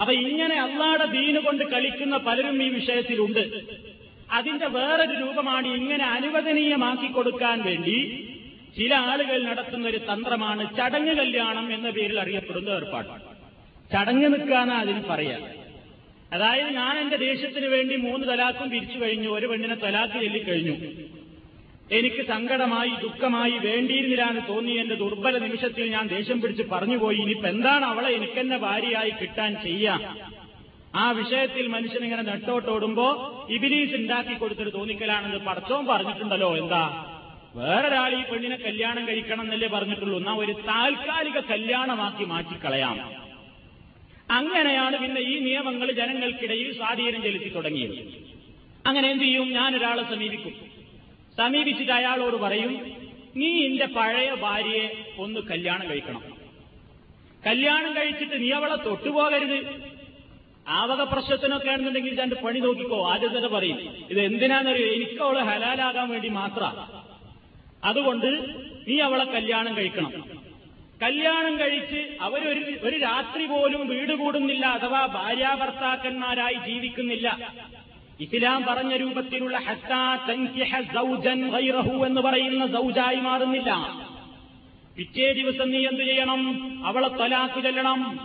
[0.00, 3.44] അപ്പൊ ഇങ്ങനെ അള്ളാടെ ദീന് കൊണ്ട് കളിക്കുന്ന പലരും ഈ വിഷയത്തിലുണ്ട്.
[4.30, 7.96] അതിന്റെ വേറൊരു രൂപമാണ് ഇങ്ങനെ അനുവദനീയമാക്കി കൊടുക്കാൻ വേണ്ടി
[8.76, 13.12] ചില ആളുകൾ നടത്തുന്ന ഒരു തന്ത്രമാണ് ചടങ്ങ് കല്യാണം എന്ന പേരിൽ അറിയപ്പെടുന്ന ഏർപ്പാട്.
[13.92, 15.38] ചടങ്ങ് നിൽക്കാനാ അതിന് പറയാ.
[16.32, 20.74] അതായത് ഞാൻ എന്റെ ദേശത്തിന് വേണ്ടി മൂന്ന് തലാക്കും പിരിച്ചു കഴിഞ്ഞു ഒരു പെണ്ണിനെ തലാക്ക് ചൊല്ലിക്കഴിഞ്ഞു
[21.90, 27.16] എനിക്ക് സങ്കടമായി ദുഃഖമായി വേണ്ടിയിരുന്നില്ലാന്ന് തോന്നി എന്റെ ദുർബല നിമിഷത്തിൽ ഞാൻ ദേഷ്യം പിടിച്ച് പറഞ്ഞുപോയി.
[27.16, 30.18] ഇനിയിപ്പോ എന്താണ് അവളെ എനിക്കെന്നെ ഭാര്യയായി കിട്ടാൻ ചെയ്യാം?
[30.94, 33.06] ആ വിഷയത്തിൽ മനുഷ്യനിങ്ങനെ നെട്ടോട്ടോടുമ്പോ
[33.50, 36.56] ഇബിലീസ് ഉണ്ടാക്കി കൊടുത്തൊരു തോന്നിക്കലാണെന്ന് പടച്ചവും പറഞ്ഞിട്ടുണ്ടല്ലോ.
[36.56, 37.06] എന്താ?
[37.54, 40.18] വേറൊരാൾ ഈ പെണ്ണിനെ കല്യാണം കഴിക്കണം എന്നല്ലേ പറഞ്ഞിട്ടുള്ളൂ.
[40.18, 43.12] എന്നാ ഒരു താൽക്കാലിക കല്യാണമാക്കി മാറ്റിക്കളയാം.
[44.30, 48.04] അങ്ങനെയാണ് പിന്നെ ഈ നിയമങ്ങൾ ജനങ്ങൾക്കിടയിൽ സ്വാധീനം ചെലുത്തി തുടങ്ങിയത്.
[48.86, 49.52] അങ്ങനെ എന്ത് ചെയ്യും?
[49.52, 50.73] ഞാനൊരാളെ സമീപിക്കും.
[51.36, 52.72] സമീപിച്ചിട്ട് അയാളോട് പറയും
[53.36, 56.22] നീ എന്റെ പഴയ ഭാര്യയെ ഒന്ന് കല്യാണം കഴിക്കണം.
[57.46, 59.58] കല്യാണം കഴിച്ചിട്ട് നീ അവളെ തൊട്ടുപോകരുത്.
[60.68, 63.10] ആവക പ്രശ്നത്തിനൊക്കെ ആണെന്നുണ്ടെങ്കിൽ രണ്ട് പണി നോക്കിക്കോ.
[63.10, 66.62] ആദ്യം തന്നെ പറയും ഇത് എന്തിനാണെന്നറിയോ എനിക്ക് അവൾ ഹലാലാകാൻ വേണ്ടി മാത്ര.
[67.84, 68.30] അതുകൊണ്ട്
[68.88, 70.12] നീ അവളെ കല്യാണം കഴിക്കണം.
[71.02, 77.28] കല്യാണം കഴിച്ച് അവരൊരു ഒരു രാത്രി പോലും വീട് കൂടുന്നില്ല അഥവാ ഭാര്യാഭർത്താക്കന്മാരായി ജീവിക്കുന്നില്ല.
[78.20, 79.58] ഇസ്ലാം പറഞ്ഞ രൂപത്തിലുള്ള
[82.06, 84.00] എന്ന് പറയുന്ന സൗജായി മാറുന്നില്ല.
[84.96, 86.40] പിറ്റേ ദിവസം നീ എന്തു ചെയ്യണം?
[86.86, 88.20] അവളെ തലാക്ക് ചെല്ലണം.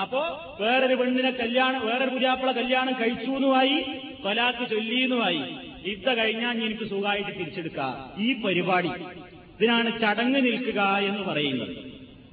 [0.00, 3.84] അപ്പോ വേറൊരു പെണ്ണിനെ കല്യാണം വേറൊരു പുരാപ്പിള കല്യാണം കഴിച്ചു എന്നുമായി
[4.24, 5.42] തൊലാക്ക് ചൊല്ലിയെന്നുമായി
[5.84, 8.88] ഇത്ത കഴിഞ്ഞാൽ എനിക്ക് സുഖമായിട്ട് തിരിച്ചെടുക്കുക ഈ പരിപാടി.
[8.88, 11.76] ഇതിനാണ് ചടങ്ങ് നിൽക്കുക എന്ന് പറയുന്നത്.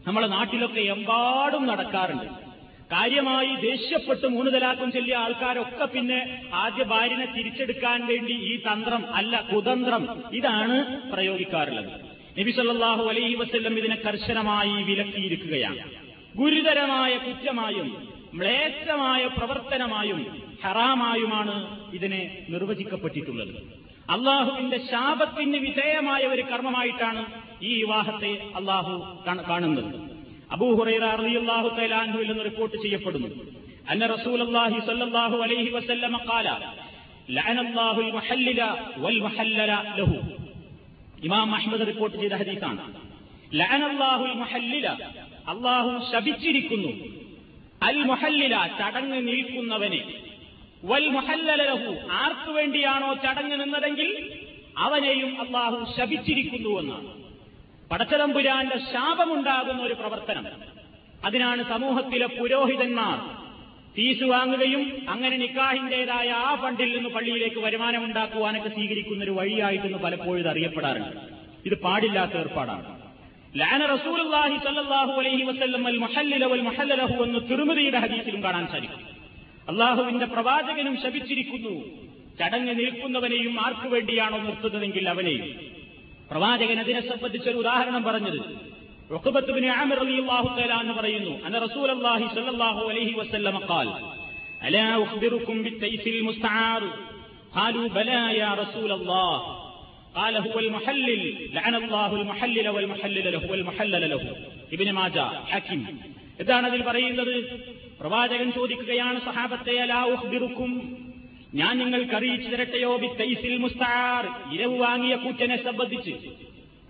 [0.07, 2.42] നമ്മളെ നാട്ടിലൊക്കെ എമ്പാടും നടക്കാറുണ്ട്.
[2.93, 6.19] കാര്യമായി ദേഷ്യപ്പെട്ട് മൂന്ന് തലാക്കും ചൊല്ലിയ ആൾക്കാരൊക്കെ പിന്നെ
[6.53, 10.03] ആദ്യ ഭാര്യനെ തിരിച്ചെടുക്കാൻ വേണ്ടി ഈ തന്ത്രം അല്ല കുതന്ത്രം
[10.33, 10.77] ഇതാണ്
[11.13, 11.91] പ്രയോഗിക്കാറുള്ളത്.
[12.39, 15.83] നബി സല്ലാഹു അലൈഹി വസ്ല്ലം ഇതിനെ കർശനമായി വിലക്കിയിരിക്കുകയാണ്.
[16.35, 17.89] ഗുരുതരമായ കുറ്റമായും
[18.39, 20.21] മ്ലേച്ഛമായ പ്രവർത്തനമായും
[20.63, 21.55] ഹറാമായുമാണ്
[21.93, 23.55] ഇതിനെ നിർവചിക്കപ്പെട്ടിട്ടുള്ളത്.
[24.09, 27.21] അള്ളാഹുവിന്റെ ശാപത്തിന് വിധേയമായ ഒരു കർമ്മമായിട്ടാണ്
[27.61, 28.95] ഈ വിവാഹത്തെ അള്ളാഹു
[29.49, 30.12] കാണുന്നത്.
[30.53, 33.29] അബൂഹുറൈറ റളിയല്ലാഹു തആലാൻഹുവിൽ നിന്ന് റിപ്പോർട്ട് ചെയ്യപ്പെടുന്നു.
[33.89, 36.49] അന്ന റസൂലുള്ളാഹി സ്വല്ലല്ലാഹു അലൈഹി വസല്ലമ കാല
[41.23, 42.93] ഇമാം അഹ്മദ് റിപ്പോർട്ട് ചെയ്ത ഹദീസാണ്.
[45.47, 46.91] അള്ളാഹു ശപിച്ചിരിക്കുന്നു.
[47.83, 50.01] അൽ മുഹല്ലില ചടങ്ങ് നിൽക്കുന്നവനെ.
[50.85, 54.09] വൽ മുഹല്ലലഹു ആർക്കു വേണ്ടിയാണോ ചടങ്ങ് നിന്നതെങ്കിൽ
[54.77, 57.22] അവനെയും അള്ളാഹു ശപിച്ചിരിക്കുന്നു എന്നാണ്.
[57.93, 60.45] പടച്ചതമ്പുരാന്റെ ശാപമുണ്ടാകുന്ന ഒരു പ്രവർത്തനം.
[61.25, 63.43] അതിനാണ് സമൂഹത്തിലെ പുരോഹിതന്മാർ
[63.95, 71.17] ഫീസ് വാങ്ങുകയും അങ്ങനെ നിക്കാഹിന്റേതായ ആ ഫണ്ടിൽ നിന്ന് പള്ളിയിലേക്ക് വരുമാനമുണ്ടാക്കുവാനൊക്കെ സ്വീകരിക്കുന്ന ഒരു വഴിയായിട്ടെന്ന് പലപ്പോഴും അറിയപ്പെടാറുണ്ട്.
[71.65, 73.01] ഇത് പാടില്ലാത്ത ഏർപ്പാടാണ്.
[73.59, 75.97] ലാന റസൂലുള്ളാഹി സല്ലല്ലാഹു അലൈഹി വസല്ലം അൽ
[76.45, 78.99] വൽ എന്ന് തിരുമതിയുടെ ഹദീസിലും കാണാൻ സാധിക്കും.
[79.69, 81.85] അള്ളാഹുവിന്റെ പ്രവാചകനും ശപിച്ചിരിക്കുന്നു.
[82.39, 85.72] ചടങ്ങ് നിൽക്കുന്നവനെയും ആർക്കു വേണ്ടിയാണോ നിർത്തുന്നതെങ്കിൽ അവനെയും.
[86.30, 88.38] പ്രവാചകൻ അതിനെ സംബന്ധിച്ചൊരു ഉദാഹരണം പറഞ്ഞത്
[89.10, 93.88] റുഖബത്തുബിന് ആമിർ റളിയല്ലാഹു തആല എന്ന് പറയുന്നു അന്ന റസൂലുള്ളാഹി സ്വല്ലല്ലാഹു അലൈഹി വസല്ലം ഖാൽ
[94.66, 96.82] അലാ ഉഖ്ബിറുക്കും ബിത്തൈസിൽ മുസ്തആർ
[97.56, 99.40] ഖാലു ബലാ യാ റസൂലല്ലാഹ്
[100.14, 101.22] قال هو المحلل
[101.56, 104.22] لعن الله المحلل والمحلل له والمحلل له
[104.72, 105.16] ابن മാജ
[105.50, 105.80] ഹക്കിം
[106.42, 107.34] ഇതാണ് അതിൽ പറയുന്നത്
[108.00, 110.70] പ്രവാചകൻ ചോദിക്കുകയാണ് സഹാബത്തെ അലാ ഉഖ്ബിറുക്കും
[111.53, 114.53] ഞാൻ നിങ്ങൾക്ക് അറിയിച്ചു തരട്ടെയോ ബിത്തൈസിൽ മുസ്താർ.
[114.53, 116.11] ഇരവ് വാങ്ങിയ കൂറ്റനെ സംബന്ധിച്ച്.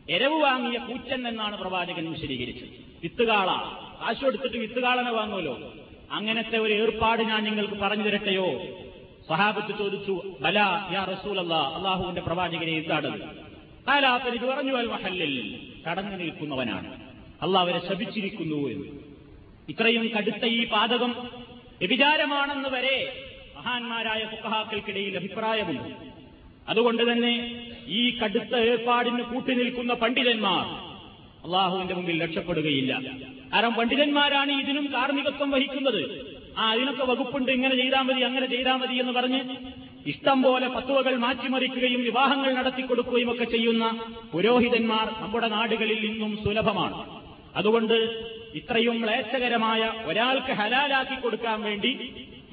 [0.10, 2.70] എരവ് വാങ്ങിയ കൂറ്റൻ എന്നാണ് പ്രവാചകൻ വിശദീകരിച്ചത്.
[3.04, 3.48] വിത്തുകാള.
[4.02, 5.74] കാശ് കൊടുത്തിട്ട് വിത്തുകാളനെ വാങ്ങുമല്ലോ.
[6.12, 8.62] അങ്ങനത്തെ ഒരു ഏർപ്പാട് ഞാൻ നിങ്ങൾക്ക് പറഞ്ഞു തരട്ടെയോ
[9.30, 10.58] സഹാബത്ത് ചോദിച്ചു ബല
[10.94, 13.22] യാ റസൂൽ അല്ല അള്ളാഹുവിന്റെ പ്രവാചകനെ എന്താണത്
[13.88, 17.04] കാലാത്തൻ ഇത് പറഞ്ഞു അൽ മഹല്ലിൽ കടന്നു നിൽക്കുന്നവനാണ്.
[17.42, 18.86] അള്ളാഹ് അവരെ ശപിച്ചിരിക്കുന്നു എന്ന്.
[19.70, 21.12] ഇത്രയും കടുത്ത ഈ പാതകം
[21.80, 23.30] വ്യഭിചാരമാണെന്ന് വരെ
[23.64, 25.92] മഹാന്മാരായ ഫുക്കഹാക്കൾക്കിടയിൽ അഭിപ്രായമുണ്ട്.
[26.72, 27.34] അതുകൊണ്ട് തന്നെ
[28.00, 30.66] ഈ കടുത്ത ഏർപ്പാടിന് കൂട്ടുനിൽക്കുന്ന പണ്ഡിതന്മാർ
[31.46, 32.94] അള്ളാഹുവിന്റെ മുമ്പിൽ രക്ഷപ്പെടുകയില്ല.
[33.54, 36.02] കാരണം പണ്ഡിതന്മാരാണ് ഇതിനും കാർമ്മികത്വം വഹിക്കുന്നത്.
[36.58, 39.42] ആ അതിനൊക്കെ വകുപ്പുണ്ട് ഇങ്ങനെ ചെയ്താൽ മതി അങ്ങനെ ചെയ്താൽ മതി എന്ന് പറഞ്ഞ്
[40.12, 43.86] ഇഷ്ടം പോലെ പത്തുവകൾ മാറ്റിമറിക്കുകയും വിവാഹങ്ങൾ നടത്തിക്കൊടുക്കുകയും ഒക്കെ ചെയ്യുന്ന
[44.34, 47.00] പുരോഹിതന്മാർ നമ്മുടെ നാടുകളിൽ ഇന്നും സുലഭമാണ്.
[47.56, 47.98] അതുകൊണ്ട്
[48.60, 51.94] ഇത്രയും ക്ലേശകരമായ ഒരാൾക്ക് ഹലാലാക്കി കൊടുക്കാൻ വേണ്ടി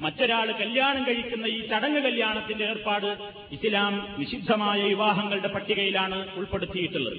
[0.01, 3.09] മറ്റൊരാൾ കല്യാണം കഴിക്കുന്ന ഈ ചടങ്ങ് കല്യാണത്തിന്റെ ഏർപ്പാട്
[3.51, 7.17] ഇസ്ലാം നിഷിദ്ധമായ വിവാഹങ്ങളുടെ പട്ടികയിലാണ് ഉൾപ്പെടുത്തിയിട്ടുള്ളത്.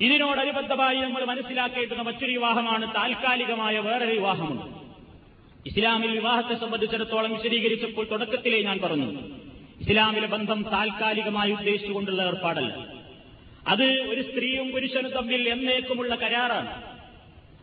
[0.00, 4.66] ഇതിനോടനുബന്ധമായി നമ്മൾ മനസ്സിലാക്കേണ്ടുന്ന മറ്റൊരു വിവാഹമാണ് താൽക്കാലികമായ വേറൊരു വിവാഹമുണ്ട്.
[5.68, 9.20] ഇസ്ലാമിൽ വിവാഹത്തെ സംബന്ധിച്ചിടത്തോളം വിശദീകരിച്ചപ്പോൾ തുടക്കത്തിലേ ഞാൻ പറഞ്ഞു
[9.80, 12.86] ഇസ്ലാമിലെ ബന്ധം താൽക്കാലികമായി ഉദ്ദേശിച്ചുകൊണ്ടുള്ള ഏർപ്പാടല്ല.
[13.68, 16.82] അത് ഒരു സ്ത്രീയും പുരുഷനും തമ്മിൽ എന്നേക്കുമുള്ള കരാറാണ്.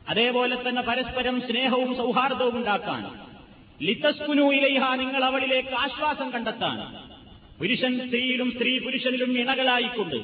[0.10, 3.25] അതേപോലെ തന്നെ പരസ്പരം സ്നേഹവും സൗഹാർദ്ദവും ഉണ്ടാക്കാൻ
[3.82, 6.78] ലിത്തസ്കുനു ഇലൈഹ നിങ്ങൾ അവളിലേക്ക് ആശ്വാസം കണ്ടെത്താൻ.
[7.60, 10.16] പുരുഷൻ സ്ത്രീയിലും സ്ത്രീ പുരുഷനിലും ഇണകളായിക്കൊണ്ട്.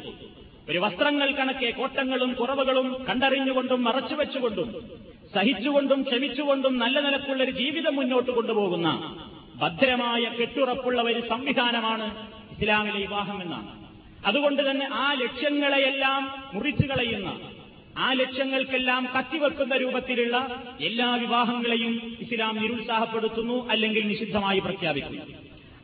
[0.70, 4.92] ഒരു വസ്ത്രങ്ങൾ കണക്കെ കോട്ടങ്ങളും കുറവുകളും കണ്ടറിഞ്ഞുകൊണ്ടും മറച്ചുവെച്ചുകൊണ്ടും
[5.34, 9.16] സഹിച്ചുകൊണ്ടും ക്ഷമിച്ചുകൊണ്ടും നല്ല നിലക്കുള്ള ഒരു ജീവിതം മുന്നോട്ട് കൊണ്ടുപോകുന്ന
[9.56, 13.82] ഭദ്രമായ കെട്ടുറപ്പുള്ള ഒരു സംവിധാനമാണ് ഇസ്ലാമിലെ വിവാഹം എന്നാണ്.
[14.26, 17.51] അതുകൊണ്ട് തന്നെ ആ ലക്ഷ്യങ്ങളെയെല്ലാം മുറിച്ചു കളയുന്ന
[17.98, 25.22] ആ ലക്ഷ്യങ്ങൾക്കെല്ലാം കത്തിവെക്കുന്ന രൂപത്തിലുള്ള എല്ലാ വിവാഹങ്ങളെയും ഇസ്ലാം നിരുത്സാഹപ്പെടുത്തുന്നു അല്ലെങ്കിൽ നിഷിദ്ധമായി പ്രഖ്യാപിക്കുന്നു.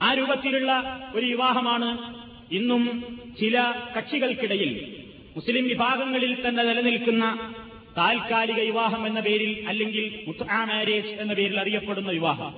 [0.02, 2.16] ആ രൂപത്തിലുള്ള ഒരു വിവാഹമാണ്
[2.52, 3.04] ഇന്നും
[3.40, 4.98] ചില കക്ഷികൾക്കിടയിൽ
[5.36, 7.54] മുസ്ലിം വിഭാഗങ്ങളിൽ തന്നെ നിലനിൽക്കുന്ന
[7.98, 12.54] താൽക്കാലിക വിവാഹം എന്ന പേരിൽ അല്ലെങ്കിൽ മാരേജ് എന്ന പേരിൽ അറിയപ്പെടുന്ന വിവാഹം.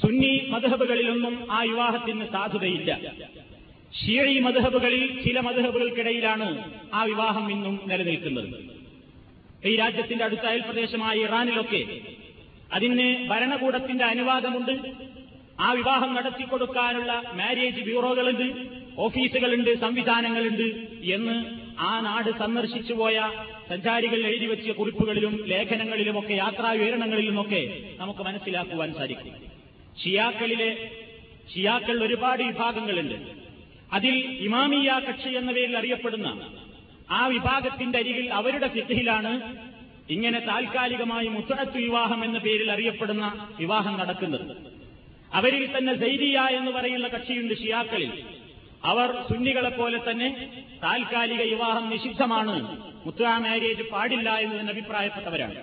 [0.00, 2.98] സുന്നി മധബുകളിലൊന്നും ആ വിവാഹത്തിന് സാധുതയില്ല.
[3.92, 8.78] ഷിയഴി മധുഹബുകളിൽ ചില മധുഹബുകൾക്കിടയിലാണ് ആ വിവാഹം ഇന്നും നിലനിൽക്കുന്നത്.
[9.68, 12.00] ഈ രാജ്യത്തിന്റെ അടുത്ത അയൽപ്രദേശമായ ഇറാനിലൊക്കെ
[12.72, 14.92] അതിന് ഭരണകൂടത്തിന്റെ അനുവാദമുണ്ട്.
[15.60, 18.66] ആ വിവാഹം നടത്തിക്കൊടുക്കാനുള്ള മാരേജ് ബ്യൂറോകളുണ്ട്
[18.98, 20.68] ഓഫീസുകളുണ്ട് സംവിധാനങ്ങളുണ്ട്
[21.04, 21.44] എന്ന്
[21.78, 23.32] ആ നാട് സന്ദർശിച്ചു പോയ
[23.68, 29.34] സഞ്ചാരികൾ എഴുതി വെച്ച കുറിപ്പുകളിലും ലേഖനങ്ങളിലുമൊക്കെ യാത്രാ വിവരണങ്ങളിലുമൊക്കെ നമുക്ക് മനസ്സിലാക്കുവാൻ സാധിക്കും.
[30.02, 30.90] ഷിയാക്കളിലെ
[31.54, 33.37] ഷിയാക്കൾ ഒരുപാട് വിഭാഗങ്ങളുണ്ട്.
[33.92, 36.50] അതിൽ ഇമാമിയ കക്ഷി എന്ന പേരിൽ അറിയപ്പെടുന്ന
[37.10, 39.54] ആ വിഭാഗത്തിന്റെ അരികിൽ അവരുടെ സിദ്ധിയിലാണ്
[40.10, 44.56] ഇങ്ങനെ താൽക്കാലികമായി മുത്തഴത്ത് വിവാഹം എന്ന പേരിൽ അറിയപ്പെടുന്ന വിവാഹം നടക്കുന്നത്.
[45.34, 48.12] അവരിൽ തന്നെ സൈദിയ എന്ന് പറയുന്ന കക്ഷിയുണ്ട് ഷിയാക്കളിൽ.
[48.84, 50.50] അവർ സുന്നികളെ പോലെ തന്നെ
[50.82, 52.84] താൽക്കാലിക വിവാഹം നിഷിദ്ധമാണ്.
[53.06, 55.54] മുത്തുവ മാരേജ് പാടില്ല എന്ന് തന്നെ അഭിപ്രായപ്പെട്ടവരാണ്.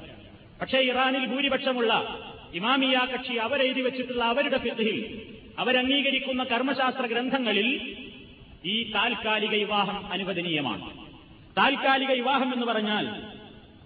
[0.61, 2.19] പക്ഷേ ഇറാനിൽ ഭൂരിപക്ഷമുള്ള
[2.53, 5.21] ഇമാമിയ കക്ഷി അവരെഴുതി വെച്ചിട്ടുള്ള അവരുടെ ഫിഖിൽ
[5.59, 7.95] അവരംഗീകരിക്കുന്ന കർമ്മശാസ്ത്ര ഗ്രന്ഥങ്ങളിൽ
[8.65, 10.97] ഈ താൽക്കാലിക വിവാഹം അനുവദനീയമാണ്.
[11.58, 13.23] താൽക്കാലിക വിവാഹം എന്ന് പറഞ്ഞാൽ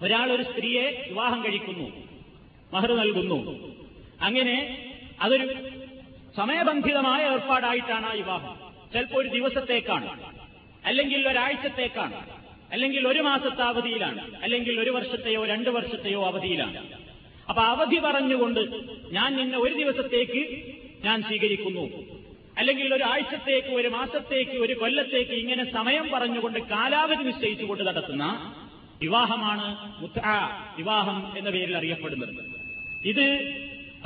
[0.02, 2.08] ഒരാൾ ഒരു സ്ത്രീയെ വിവാഹം കഴിക്കുന്നു
[2.74, 3.70] മഹർ നൽകുന്നു.
[4.22, 4.88] അങ്ങനെ
[5.22, 5.54] അതൊരു
[6.38, 8.56] സമയബന്ധിതമായ ഏർപ്പാടായിട്ടാണ് ആ വിവാഹം.
[8.94, 10.34] ചിലപ്പോൾ ഒരു ദിവസത്തേക്കാണ്
[10.86, 12.30] അല്ലെങ്കിൽ ഒരാഴ്ചത്തേക്കാണ്
[12.72, 16.90] അല്ലെങ്കിൽ ഒരു മാസത്തെ അവധിയിലാണ് അല്ലെങ്കിൽ ഒരു വർഷത്തെയോ രണ്ടു വർഷത്തെയോ അവധിയിലാണ്.
[17.50, 18.60] അപ്പൊ അവധി പറഞ്ഞുകൊണ്ട്
[19.12, 20.74] ഞാൻ നിന്നെ ഒരു ദിവസത്തേക്ക്
[21.06, 22.19] ഞാൻ സ്വീകരിക്കുന്നു.
[22.60, 28.26] അല്ലെങ്കിൽ ഒരു ആഴ്ചത്തേക്ക് ഒരു മാസത്തേക്ക് ഒരു കൊല്ലത്തേക്ക് ഇങ്ങനെ സമയം പറഞ്ഞുകൊണ്ട് കാലാവധി നിശ്ചയിച്ചുകൊണ്ട് നടത്തുന്ന
[29.02, 29.68] വിവാഹമാണ്
[30.78, 32.34] വിവാഹം എന്ന പേരിൽ അറിയപ്പെടുന്നത്.
[33.06, 33.26] ഇത്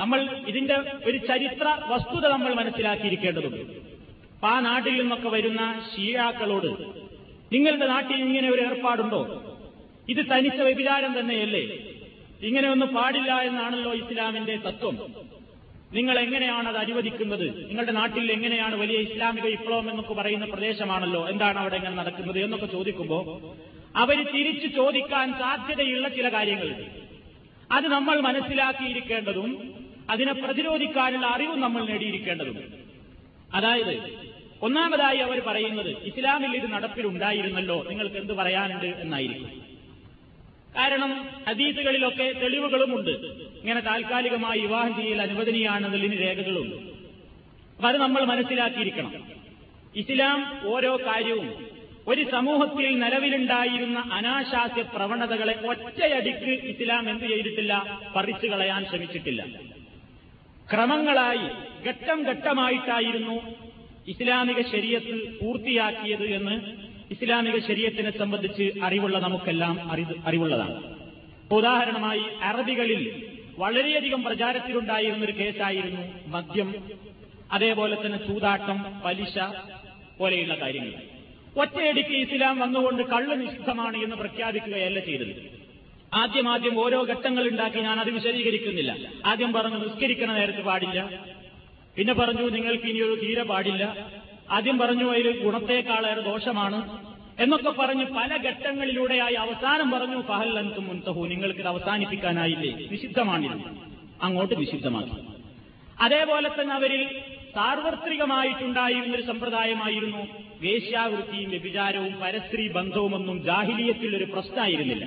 [0.00, 3.64] നമ്മൾ ഇതിന്റെ ഒരു ചരിത്ര വസ്തുത നമ്മൾ മനസ്സിലാക്കിയിരിക്കേണ്ടതുണ്ട്.
[4.34, 6.70] അപ്പൊ ആ നാട്ടിൽ നിന്നൊക്കെ വരുന്ന ഷീയാക്കളോട്
[7.52, 9.20] നിങ്ങളുടെ നാട്ടിൽ ഇങ്ങനെ ഒരു ഏർപ്പാടുണ്ടോ?
[10.08, 11.64] ഇത് തനിച്ച വ്യഭിചാരം തന്നെയല്ലേ?
[12.42, 14.96] ഇങ്ങനെയൊന്നും പാടില്ല എന്നാണല്ലോ ഇസ്ലാമിന്റെ തത്വം.
[15.94, 17.68] നിങ്ങൾ എങ്ങനെയാണ് അത് അനുവദിക്കുന്നത്?
[17.68, 21.28] നിങ്ങളുടെ നാട്ടിൽ എങ്ങനെയാണ് വലിയ ഇസ്ലാമിക വിപ്ലവം എന്നൊക്കെ പറയുന്ന പ്രദേശമാണല്ലോ.
[21.28, 23.52] എന്താണ് അവിടെ എങ്ങനെ നടക്കുന്നത് എന്നൊക്കെ ചോദിക്കുമ്പോൾ
[23.96, 26.86] അവർ തിരിച്ചു ചോദിക്കാൻ സാധ്യതയുള്ള ചില കാര്യങ്ങളുണ്ട്
[27.72, 29.74] അത് നമ്മൾ മനസ്സിലാക്കിയിരിക്കേണ്ടതും
[30.10, 32.58] അതിനെ പ്രതിരോധിക്കാനുള്ള അറിവും നമ്മൾ നേടിയിരിക്കേണ്ടതും.
[33.54, 33.94] അതായത്
[34.62, 37.84] ഒന്നാമതായി അവർ പറയുന്നത് ഇസ്ലാമിൽ ഇത് നടപ്പിലുണ്ടായിരുന്നല്ലോ.
[37.88, 39.63] നിങ്ങൾക്ക് എന്ത് പറയാനുണ്ട് എന്നായിരിക്കും.
[40.76, 43.10] കാരണം ഹദീസുകളിലൊക്കെ തെളിവുകളുമുണ്ട്.
[43.60, 46.76] ഇങ്ങനെ താൽക്കാലികമായി വിവാഹം ചെയ്യൽ അനുവദനീയാണെന്നുള്ളതിന് രേഖകളുണ്ട്
[47.74, 49.12] അപ്പൊ അത് നമ്മൾ മനസ്സിലാക്കിയിരിക്കണം.
[49.96, 51.66] ഇസ്ലാം ഓരോ കാര്യവും
[52.08, 58.00] ഒരു സമൂഹത്തിൽ നിലവിലുണ്ടായിരുന്ന അനാശാസ്യ പ്രവണതകളെ ഒറ്റയടിക്ക് ഇസ്ലാം എന്തു ചെയ്തിട്ടില്ല?
[58.16, 59.44] പറിച്ചു കളയാൻ ശ്രമിച്ചിട്ടില്ല.
[60.72, 61.46] ക്രമങ്ങളായി
[61.88, 63.36] ഘട്ടം ഘട്ടമായിട്ടായിരുന്നു
[64.08, 69.74] ഇസ്ലാമിക ശരീരത്തിൽ പൂർത്തിയാക്കിയത് എന്ന് ഇസ്ലാമിക ശരീരത്തിനെ സംബന്ധിച്ച് അറിവുള്ള നമുക്കെല്ലാം
[70.26, 70.76] അറിവുള്ളതാണ്.
[71.52, 73.02] ഉദാഹരണമായി അറബികളിൽ
[73.58, 76.74] വളരെയധികം പ്രചാരത്തിലുണ്ടായിരുന്ന ഒരു കേസായിരുന്നു മദ്യം
[77.52, 79.38] അതേപോലെ തന്നെ ചൂതാട്ടം പലിശ
[80.18, 80.94] പോലെയുള്ള കാര്യങ്ങൾ.
[81.60, 85.34] ഒറ്റയടിക്ക് ഇസ്ലാം വന്നുകൊണ്ട് കള്ള് നിഷിദ്ധമാണ് എന്ന് പ്രഖ്യാപിക്കുകയല്ല ചെയ്തത്.
[86.14, 88.96] ആദ്യം ആദ്യം ഓരോ ഘട്ടങ്ങൾ ഉണ്ടാക്കി ഞാൻ അത് വിശദീകരിക്കുന്നില്ല.
[89.26, 91.24] ആദ്യം പറഞ്ഞു നിസ്കരിക്കണ നേരത്ത് പാടില്ല.
[91.96, 93.96] പിന്നെ പറഞ്ഞു നിങ്ങൾക്ക് ഇനിയൊരു തീരെ പാടില്ല.
[94.50, 97.06] ആദ്യം പറഞ്ഞു അതിൽ ഗുണത്തേക്കാളേറെ ദോഷമാണ്
[97.42, 102.88] എന്നൊക്കെ പറഞ്ഞ് പല ഘട്ടങ്ങളിലൂടെയായി അവസാനം പറഞ്ഞു ഫഹല്ലൻതും മുൻതഹു നിങ്ങൾക്ക് ഇത് അവസാനിപ്പിക്കാനായില്ലേ?
[102.90, 103.60] നിഷിദ്ധമാണിത്.
[104.22, 105.26] അങ്ങോട്ട് നിഷിദ്ധമാക്കി.
[106.00, 107.20] അതേപോലെ തന്നെ അവരിൽ
[107.54, 110.26] സാർവത്രികമായിട്ടുണ്ടായിരുന്ന ഒരു സമ്പ്രദായമായിരുന്നു
[110.60, 115.04] വേശ്യാവൃത്തിയും വ്യഭിചാരവും പരസ്ത്രീ ബന്ധവുമൊന്നും ജാഹിലിയത്തിൽ ഒരു പ്രശ്നമായിരുന്നില്ല.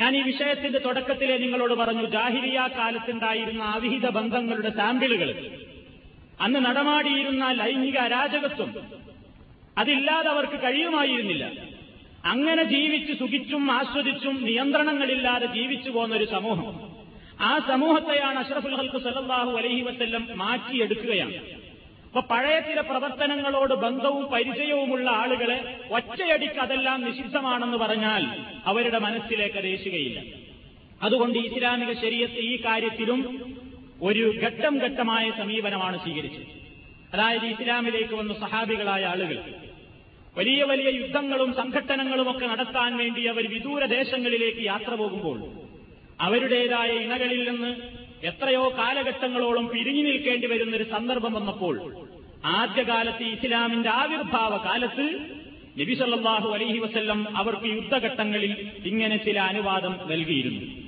[0.00, 5.61] ഞാൻ ഈ വിഷയത്തിന്റെ തുടക്കത്തിലെ നിങ്ങളോട് പറഞ്ഞു ജാഹിലിയ കാലത്തുണ്ടായിരുന്ന അവിഹിത ബന്ധങ്ങളുടെ സാമ്പിളുകൾ.
[6.42, 8.74] അന്ന് നടമാടിയിരുന്ന ലൈംഗിക അരാജകത്വം.
[9.78, 11.52] അതില്ലാതെ അവർക്ക് കഴിയുമായിരുന്നില്ല.
[12.24, 16.92] അങ്ങനെ ജീവിച്ച് സുഖിച്ചും ആസ്വദിച്ചും നിയന്ത്രണങ്ങളില്ലാതെ ജീവിച്ചു പോകുന്ന ഒരു സമൂഹം.
[17.40, 21.34] ആ സമൂഹത്തെയാണ് അഷ്റഫുൽ ഹൽക്ക് സലല്ലാഹു അലഹി വസ്ല്ലം മാറ്റിയെടുക്കുകയാണ്.
[22.04, 28.26] അപ്പൊ പഴയ ചില പ്രവർത്തനങ്ങളോട് ബന്ധവും പരിചയവുമുള്ള ആളുകളെ ഒറ്റയടിക്ക് അതെല്ലാം നിഷിദ്ധമാണെന്ന് പറഞ്ഞാൽ
[28.66, 29.66] അവരുടെ മനസ്സിലേക്ക് അത്
[31.02, 33.20] അതുകൊണ്ട് ഇസ്ലാമിക ശരീരത്ത് ഈ കാര്യത്തിലും
[34.02, 36.46] ഒരു ഘട്ടം ഘട്ടമായ സമീപനമാണ് സ്വീകരിച്ചത്.
[37.14, 39.38] അതായത് ഇസ്ലാമിലേക്ക് വന്ന സഹാബികളായ ആളുകൾ
[40.36, 45.38] വലിയ വലിയ യുദ്ധങ്ങളും സംഘട്ടനങ്ങളും ഒക്കെ നടത്താൻ വേണ്ടി അവർ വിദൂര ദേശങ്ങളിലേക്ക് യാത്ര പോകുമ്പോൾ
[46.20, 47.70] അവരുടേതായ ഇണകളിൽ നിന്ന്
[48.26, 51.94] എത്രയോ കാലഘട്ടങ്ങളോളം പിരിഞ്ഞു നിൽക്കേണ്ടി വരുന്ന ഒരു സന്ദർഭം വന്നപ്പോൾ
[52.44, 55.06] ആദ്യകാലത്ത് ഇസ്ലാമിന്റെ ആവിർഭാവ കാലത്ത്
[55.80, 58.52] നബിസല്ലാഹു അലഹി വസ്ല്ലം അവർക്ക് യുദ്ധഘട്ടങ്ങളിൽ
[58.84, 60.81] ഇങ്ങനെ ചില അനുവാദം നൽകിയിരുന്നു.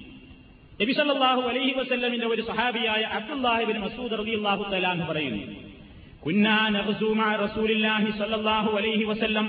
[0.81, 5.43] നബിസല്ലാഹു അലഹി വസ്ല്ലമിന്റെ ഒരു സഹാബിയായ അബ്ദുല്ലാഹിബിൻ മസൂദ് റബി അള്ളാഹു തലാന്ന് പറയുന്നു
[6.21, 9.45] كنا نغزو مع رسول الله صلى الله عليه وسلم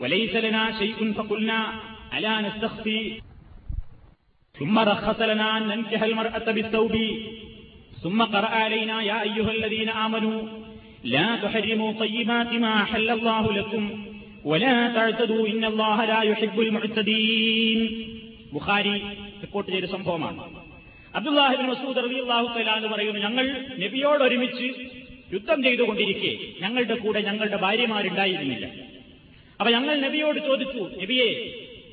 [0.00, 1.58] وليس لنا شيء فقلنا
[2.12, 3.00] ألا نستخفي
[4.54, 6.94] ثم رخص لنا أن ننكح المرأة بالثوب
[8.02, 10.38] ثم قرأ علينا يا أيها الذين آمنوا
[11.06, 13.82] لا تحرموا طيبات ما أحل الله لكم
[14.44, 17.80] ولا تعتدوا إن الله لا يحب المعتدين
[18.52, 18.96] ബുഖാരി
[19.45, 20.39] റിപ്പോർട്ട് ചെയ്ത സംഭവമാണ്.
[21.19, 22.47] അബ്ദുല്ലാഹിബിൻ മസൂദ് റബി അള്ളാഹു
[22.93, 23.45] പറയുന്നു ഞങ്ങൾ
[23.83, 24.67] നബിയോട് ഒരുമിച്ച്
[25.33, 26.31] യുദ്ധം ചെയ്തുകൊണ്ടിരിക്കെ
[26.63, 28.65] ഞങ്ങളുടെ കൂടെ ഞങ്ങളുടെ ഭാര്യമാരുണ്ടായിരുന്നില്ല.
[29.59, 31.29] അപ്പൊ ഞങ്ങൾ നബിയോട് ചോദിച്ചു നബിയെ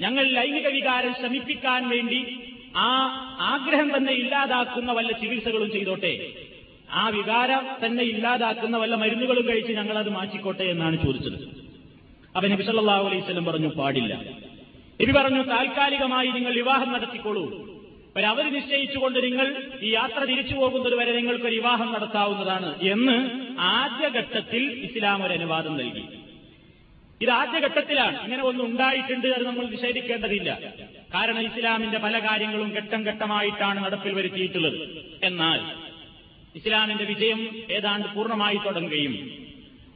[0.05, 2.21] ഞങ്ങൾ ലൈംഗിക വികാരം ശമിപ്പിക്കാൻ വേണ്ടി
[2.87, 2.91] ആ
[3.53, 6.13] ആഗ്രഹം തന്നെ ഇല്ലാതാക്കുന്ന വല്ല ചികിത്സകളും ചെയ്തോട്ടെ?
[7.01, 11.39] ആ വികാരം തന്നെ ഇല്ലാതാക്കുന്ന വല്ല മരുന്നുകളും കഴിച്ച് ഞങ്ങൾ അത് മാറ്റിക്കോട്ടെ എന്നാണ് ചോദിച്ചത്.
[12.37, 14.15] അപ്പൊ നബി സല്ലല്ലാഹു അലൈഹി വസല്ലം പറഞ്ഞു പാടില്ല.
[15.01, 17.45] നബി പറഞ്ഞു താൽക്കാലികമായി നിങ്ങൾ വിവാഹം നടത്തിക്കോളൂ.
[18.29, 19.49] അവർ നിശ്ചയിച്ചുകൊണ്ട് നിങ്ങൾ
[19.83, 23.17] ഈ യാത്ര തിരിച്ചു പോകുന്നത് വരെ നിങ്ങൾക്ക് വിവാഹം നടത്താവുന്നതാണ് എന്ന്
[23.61, 26.03] ആദ്യഘട്ടത്തിൽ ഇസ്ലാം ഒരു അനുവാദം നൽകി.
[27.23, 28.25] ഇത് ആദ്യഘട്ടത്തിലാണ്.
[28.25, 30.61] ഇങ്ങനെ ഒന്നും ഉണ്ടായിട്ടുണ്ട് അത് നമ്മൾ നിഷേധിക്കേണ്ടതില്ല.
[31.15, 34.79] കാരണം ഇസ്ലാമിന്റെ പല കാര്യങ്ങളും ഘട്ടം ഘട്ടമായിട്ടാണ് നടപ്പിൽ വരുത്തിയിട്ടുള്ളത്.
[35.23, 35.61] എന്നാൽ
[36.57, 39.15] ഇസ്ലാമിന്റെ വിജയം ഏതാണ്ട് പൂർണമായി തുടങ്ങുകയും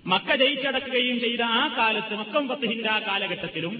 [0.07, 3.75] മക്ക ജയിച്ചടക്കുകയും ചെയ്ത ആ കാലത്ത് മക്കം പത്തുഹിന്റെ ആ കാലഘട്ടത്തിലും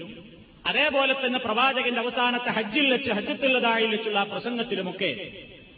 [0.65, 5.11] അതേപോലെ തന്നെ പ്രവാചകന്റെ അവസാനത്തെ ഹജ്ജിൽ വെച്ച് ഹജ്ജത്തുള്ളതായി വെച്ചുള്ള പ്രസംഗത്തിലുമൊക്കെ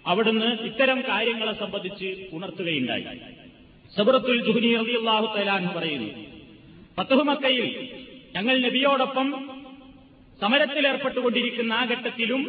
[0.06, 3.06] അവിടുന്ന് ഇത്തരം കാര്യങ്ങളെ സംബന്ധിച്ച് ഉണർത്തുകയുണ്ടായി.
[3.94, 6.10] സബറത്തുൽ ജുഹുനി റളിയല്ലാഹു തലാൻ പറയുന്നു
[6.98, 7.68] പത്തുഹുമക്കയിൽ
[8.36, 9.28] ഞങ്ങൾ നബിയോടൊപ്പം
[10.42, 12.42] സമരത്തിലേർപ്പെട്ടുകൊണ്ടിരിക്കുന്ന ആ ഘട്ടത്തിലും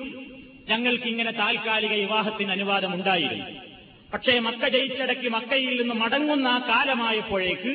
[0.69, 3.47] ഞങ്ങൾക്ക് ഇങ്ങനെ താൽക്കാലിക വിവാഹത്തിന് അനുവാദം ഉണ്ടായിരുന്നു
[4.13, 7.73] പക്ഷേ മക്ക ജയിച്ചടക്കി മക്കയിൽ നിന്ന് മടങ്ങുന്ന ആ കാലമായപ്പോഴേക്ക്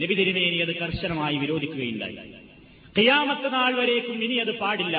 [0.00, 2.16] നബി തിരുമേനി അത് കർശനമായി വിരോധിക്കുകയുണ്ടായി.
[2.98, 4.96] ഖിയാമത്ത് നാൾ വരേക്കും ഇനി അത് പാടില്ല.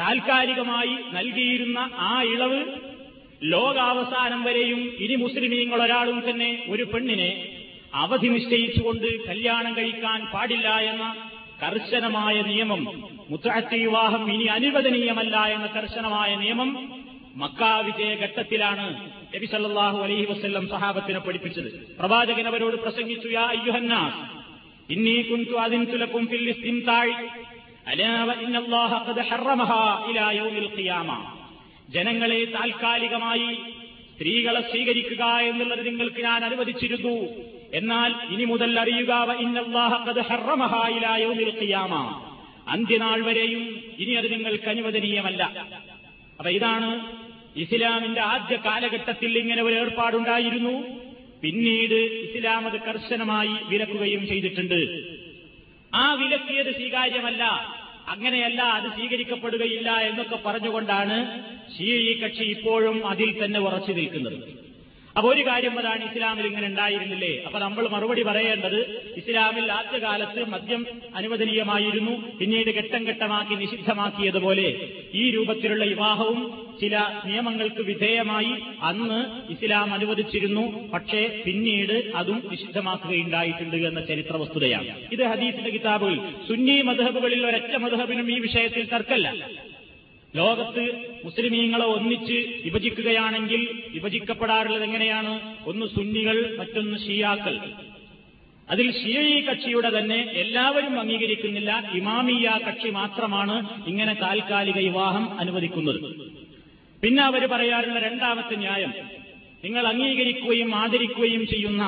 [0.00, 2.60] താൽക്കാലികമായി നൽകിയിരുന്ന ആ ഇളവ്
[3.42, 7.60] ലോകാവസാനം വരെയും ഇനി മുസ്ലിമീങ്ങൾ ഒരാളും തന്നെ ഒരു പെണ്ണിനെ
[7.94, 11.14] അവധി നിശ്ചയിച്ചുകൊണ്ട് കല്യാണം കഴിക്കാൻ പാടില്ല എന്ന
[11.62, 12.82] കർശനമായ നിയമം
[13.30, 16.70] മുത്തഅത്തി വിവാഹം ഇനി അനുവദനീയമല്ല എന്ന കർശനമായ നിയമം
[17.36, 19.11] മക്കാവിജയ വിജയഘട്ടത്തിലാണ്.
[19.36, 21.96] നബി സല്ലാഹു അലൈഹി വസ്ല്ലം സഹാബത്തിനെ പഠിപ്പിച്ചത്.
[21.98, 23.28] പ്രവാചകൻ അവരോട് പ്രസംഗിച്ചു
[24.90, 25.22] ഇന്നി
[30.78, 31.34] ഖിയാമ.
[31.88, 33.56] ജനങ്ങളെ താൽക്കാലികമായി
[34.14, 37.28] സ്ത്രീകളെ സ്വീകരിക്കുക എന്നുള്ളത് നിങ്ങൾക്ക് ഞാൻ അനുവദിച്ചിരുന്നു.
[37.74, 39.12] എന്നാൽ ഇനി മുതൽ അറിയുക
[42.68, 45.42] അന്ത്യനാൾ വരെയും ഇനി അത് നിങ്ങൾക്ക് അനുവദനീയമല്ല.
[46.38, 47.21] അപ്പൊ ഇതാണ്
[47.56, 50.74] ഇസ്ലാമിന്റെ ആദ്യ കാലഘട്ടത്തിൽ ഇങ്ങനെ ഒരു ഏർപ്പാടുണ്ടായിരുന്നു.
[51.42, 54.80] പിന്നീട് ഇസ്ലാം അത് കർശനമായി വിലക്കുകയും ചെയ്തിട്ടുണ്ട്.
[55.94, 57.42] ആ വിലക്കിയത് സ്വീകാര്യമല്ല
[58.08, 61.26] അങ്ങനെയല്ല അത് സ്വീകരിക്കപ്പെടുകയില്ല എന്നൊക്കെ പറഞ്ഞുകൊണ്ടാണ്
[61.76, 64.38] ഷീ കക്ഷി ഇപ്പോഴും അതിൽ തന്നെ ഉറച്ചു നിൽക്കുന്നത്.
[65.16, 67.30] അപ്പൊ ഒരു കാര്യം അതാണ് ഇസ്ലാമിൽ ഇങ്ങനെ ഉണ്ടായിരുന്നില്ലേ?
[67.46, 68.78] അപ്പൊ നമ്മൾ മറുപടി പറയേണ്ടത്
[69.20, 70.82] ഇസ്ലാമിൽ ആദ്യകാലത്ത് മദ്യം
[71.14, 72.14] അനുവദനീയമായിരുന്നു.
[72.38, 74.68] പിന്നീട് ഘട്ടം ഘട്ടമാക്കി നിഷിദ്ധമാക്കിയതുപോലെ
[75.14, 76.40] ഈ രൂപത്തിലുള്ള വിവാഹവും
[76.80, 76.96] ചില
[77.26, 78.54] നിയമങ്ങൾക്ക് വിധേയമായി
[78.90, 79.20] അന്ന്
[79.54, 80.64] ഇസ്ലാം അനുവദിച്ചിരുന്നു.
[80.94, 86.16] പക്ഷേ പിന്നീട് അതും നിഷിദ്ധമാക്കുകയുണ്ടായിട്ടുണ്ട് എന്ന ചരിത്ര വസ്തുതയാണ് ഇത് ഹദീസിന്റെ കിതാബുകൾ.
[86.48, 89.28] സുന്നി മധബുകളിൽ ഒരൊറ്റ മധബിനും ഈ വിഷയത്തിൽ തർക്കല്ല
[90.36, 90.84] ലോകത്ത്
[91.24, 97.72] മുസ്ലിമീങ്ങളെ ഒന്നിച്ച് വിഭജിക്കുകയാണെങ്കിൽ വിഭജിക്കപ്പെടാറുള്ളത് എങ്ങനെയാണ് ഒന്ന് സുന്നികൾ മറ്റൊന്ന് ഷിയാക്കൾ.
[98.70, 101.90] അതിൽ ഷിയയി കക്ഷിയുടെ തന്നെ എല്ലാവരും അംഗീകരിക്കുന്നില്ല.
[101.94, 106.00] ഇമാമിയ കക്ഷി മാത്രമാണ് ഇങ്ങനെ താൽക്കാലിക വിവാഹം അനുവദിക്കുന്നത്.
[107.02, 108.92] പിന്നെ അവർ പറയാറുള്ള രണ്ടാമത്തെ ന്യായം.
[109.64, 111.82] നിങ്ങൾ അംഗീകരിക്കുകയും ആദരിക്കുകയും ചെയ്യുന്ന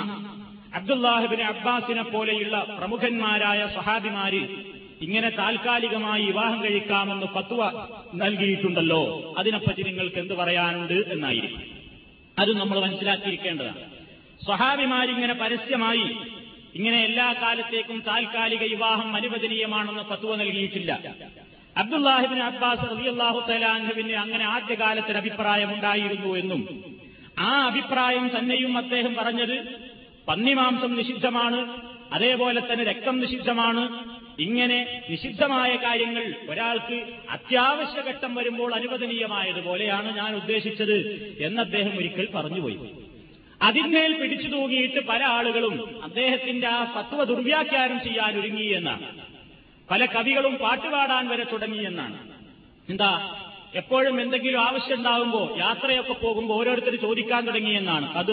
[0.74, 4.73] അബ്ദുല്ലാഹിബിന് അബ്ബാസിനെ പോലെയുള്ള പ്രമുഖന്മാരായ സഹാബിമാര്
[5.04, 9.34] ഇങ്ങനെ താൽക്കാലികമായി വിവാഹം കഴിക്കാമെന്ന് പത്തുവ നൽകിയിട്ടുണ്ടല്ലോ.
[9.38, 11.62] അതിനെപ്പറ്റി നിങ്ങൾക്ക് എന്ത് പറയാനുണ്ട് എന്നായിരിക്കും.
[12.38, 13.80] അത് നമ്മൾ മനസ്സിലാക്കിയിരിക്കേണ്ടതാണ്.
[14.44, 16.16] സ്വഹാബിമാരിങ്ങനെ പരസ്യമായി
[16.74, 21.00] ഇങ്ങനെ എല്ലാ കാലത്തേക്കും താൽക്കാലിക വിവാഹം അനുവദനീയമാണെന്ന് പത്തുവ നൽകിയിട്ടില്ല.
[21.76, 26.84] അബ്ദുല്ലാഹിബിൻ അബ്ബാസ് റളിയല്ലാഹു തലാഹുവിന് അങ്ങനെ ആദ്യകാലത്തിന് അഭിപ്രായമുണ്ടായിരുന്നു എന്നും
[27.38, 29.56] ആ അഭിപ്രായം തന്നെയും അദ്ദേഹം പറഞ്ഞത്
[30.28, 31.80] പന്നിമാംസം നിഷിദ്ധമാണ്
[32.12, 41.60] അതേപോലെ തന്നെ രക്തം നിഷിദ്ധമാണ് ഇങ്ങനെ നിഷിദ്ധമായ കാര്യങ്ങൾ ഒരാൾക്ക് അത്യാവശ്യ ഘട്ടം വരുമ്പോൾ അനുവദനീയമായതുപോലെയാണ് ഞാൻ ഉദ്ദേശിച്ചത് എന്ന്
[41.60, 42.78] അദ്ദേഹം ഒരിക്കൽ പറഞ്ഞുപോയി.
[43.62, 49.08] അതിന്മേൽ പിടിച്ചു തൂങ്ങിയിട്ട് പല ആളുകളും അദ്ദേഹത്തിന്റെ ആ സത്വ ദുർവ്യാഖ്യാനം ചെയ്യാൻ ഒരുങ്ങി എന്നാണ്.
[49.90, 52.18] പല കവികളും പാട്ടുപാടാൻ വരെ തുടങ്ങി എന്നാണ്.
[52.88, 53.40] എന്താ
[53.74, 58.32] എപ്പോഴും എന്തെങ്കിലും ആവശ്യം ഉണ്ടാകുമ്പോ യാത്രയൊക്കെ പോകുമ്പോൾ ഓരോരുത്തർ ചോദിക്കാൻ തുടങ്ങിയെന്നാണ് അത്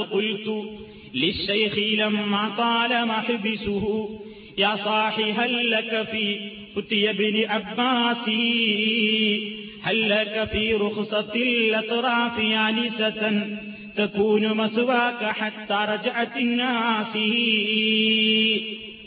[4.60, 13.56] يا صاحي هل لك في فتي بن عباسي هل لك في رخصة الأطراف آنسة
[13.96, 17.16] تكون مسواك حتى رجعت الناس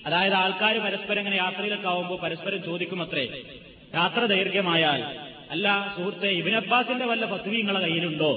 [0.06, 3.26] അതായത് ആൾക്കാർ പരസ്പരം ഇങ്ങനെ യാത്രയിലൊക്കെ ആവുമ്പോൾ പരസ്പരം ചോദിക്കും അത്രേ
[3.94, 5.02] യാത്ര ദൈർഘ്യമായാൽ
[5.52, 8.32] അല്ല സുഹൃത്തെ ഇബിൻ അബ്ബാസിന്റെ വല്ല പത്നി നിങ്ങളെ കയ്യിലുണ്ടോ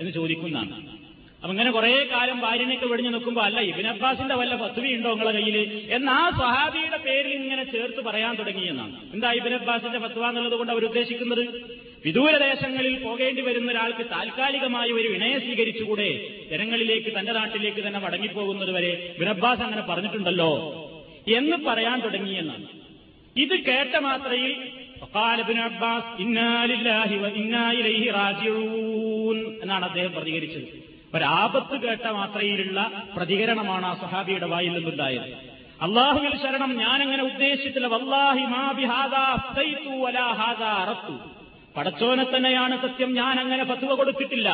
[0.00, 0.85] എന്ന് ചോദിക്കുന്നതാണ്
[1.41, 5.57] അപ്പൊ ഇങ്ങനെ കുറെ കാലം ഭാര്യനൊക്കെ വെടിഞ്ഞു നിൽക്കുമ്പോ അല്ല ഇബിൻ അബ്ബാസിന്റെ വല്ല പത്നി ഉണ്ടോ നിങ്ങളെ കയ്യിൽ
[5.95, 10.83] എന്ന് ആ സ്വഹാബിയുടെ പേരിൽ ഇങ്ങനെ ചേർത്ത് പറയാൻ തുടങ്ങിയെന്നാണ് എന്താ ഇബിൻ അബ്ബാസിന്റെ ഫത്വ എന്നുള്ളത് കൊണ്ട് അവർ
[10.89, 11.43] ഉദ്ദേശിക്കുന്നത്?
[12.05, 16.09] വിദൂരദേശങ്ങളിൽ പോകേണ്ടി വരുന്ന ഒരാൾക്ക് താൽക്കാലികമായി ഒരു വിനയം സ്വീകരിച്ചുകൂടെ
[16.51, 18.91] ജനങ്ങളിലേക്ക് തന്റെ നാട്ടിലേക്ക് തന്നെ മടങ്ങിപ്പോകുന്നത് വരെ
[19.29, 20.51] അബ്ബാസ് അങ്ങനെ പറഞ്ഞിട്ടുണ്ടല്ലോ
[21.39, 22.67] എന്ന് പറയാൻ തുടങ്ങിയെന്നാണ്
[23.35, 24.51] ഇത് കേട്ട മാത്രയിൽ
[25.03, 26.11] അബ്ബാസ്
[29.61, 30.69] എന്നാണ് അദ്ദേഹം പ്രതികരിച്ചത്.
[31.15, 35.57] ഒരാപത്ത് കേട്ട മാത്രയിലുള്ള പ്രതികരണമാണ് ആ സഹാബിയുടെ വായിൽ നിന്നുണ്ടായത്.
[35.81, 38.45] അള്ളാഹുവിൽ ശരണം ഞാനങ്ങനെ ഉദ്ദേശിച്ചില്ല വല്ലാഹി
[41.77, 43.13] പടച്ചോനെ തന്നെയാണ് സത്യം.
[43.13, 44.49] ഞാൻ അങ്ങനെ പത്തുവ കൊടുത്തിട്ടില്ല.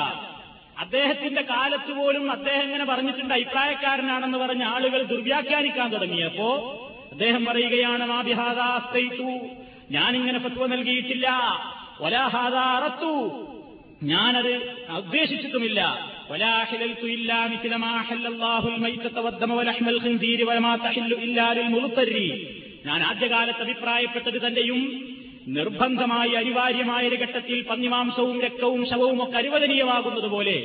[0.80, 3.34] അദ്ദേഹത്തിന്റെ കാലത്ത് പോലും അദ്ദേഹം ഇങ്ങനെ പറഞ്ഞിട്ടുണ്ട്.
[3.34, 6.50] അഭിപ്രായക്കാരനാണെന്ന് പറഞ്ഞ ആളുകൾ ദുർവ്യാഖ്യാനിക്കാൻ തുടങ്ങിയപ്പോ
[7.12, 9.40] അദ്ദേഹം പറയുകയാണ് മാബിഹാദാസ്തൈത്തു
[9.92, 11.30] ഞാനിങ്ങനെ ഫത്വ നൽകിയിട്ടില്ല.
[12.00, 13.46] ഒലാഹാദാറത്തു
[14.04, 16.13] ഞാനത് ഉദ്ദേശിച്ചിട്ടുമില്ല.
[16.31, 22.11] ولاحللت إلا مثل ما حل الله الميتة والدم ولحم الخنزير وما تحل إلا للمضطر
[22.87, 24.81] ഞാൻ ആദ്യകാലത്ത് അഭിപ്രായപ്പെട്ടത് തന്റെയും
[25.49, 30.57] നിർബന്ധമായി അനിവാര്യമായ ഒരു ഘട്ടത്തിൽ പന്നിമാംസവും രക്തവും ശവവും ഒക്കെ അനുവദനീയമാകുന്നത് പോലെ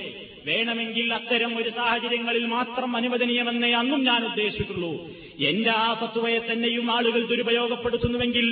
[0.45, 4.93] വേണമെങ്കിൽ അത്തരം ഒരു സാഹചര്യങ്ങളിൽ മാത്രം അനുവദനീയമെന്നേ അന്നും ഞാൻ ഉദ്ദേശിച്ചിട്ടുള്ളൂ
[5.49, 8.47] എന്റെ ആ തത്വയെ തന്നെയും ആളുകൾ ദുരുപയോഗപ്പെടുത്തുന്നുവെങ്കിൽ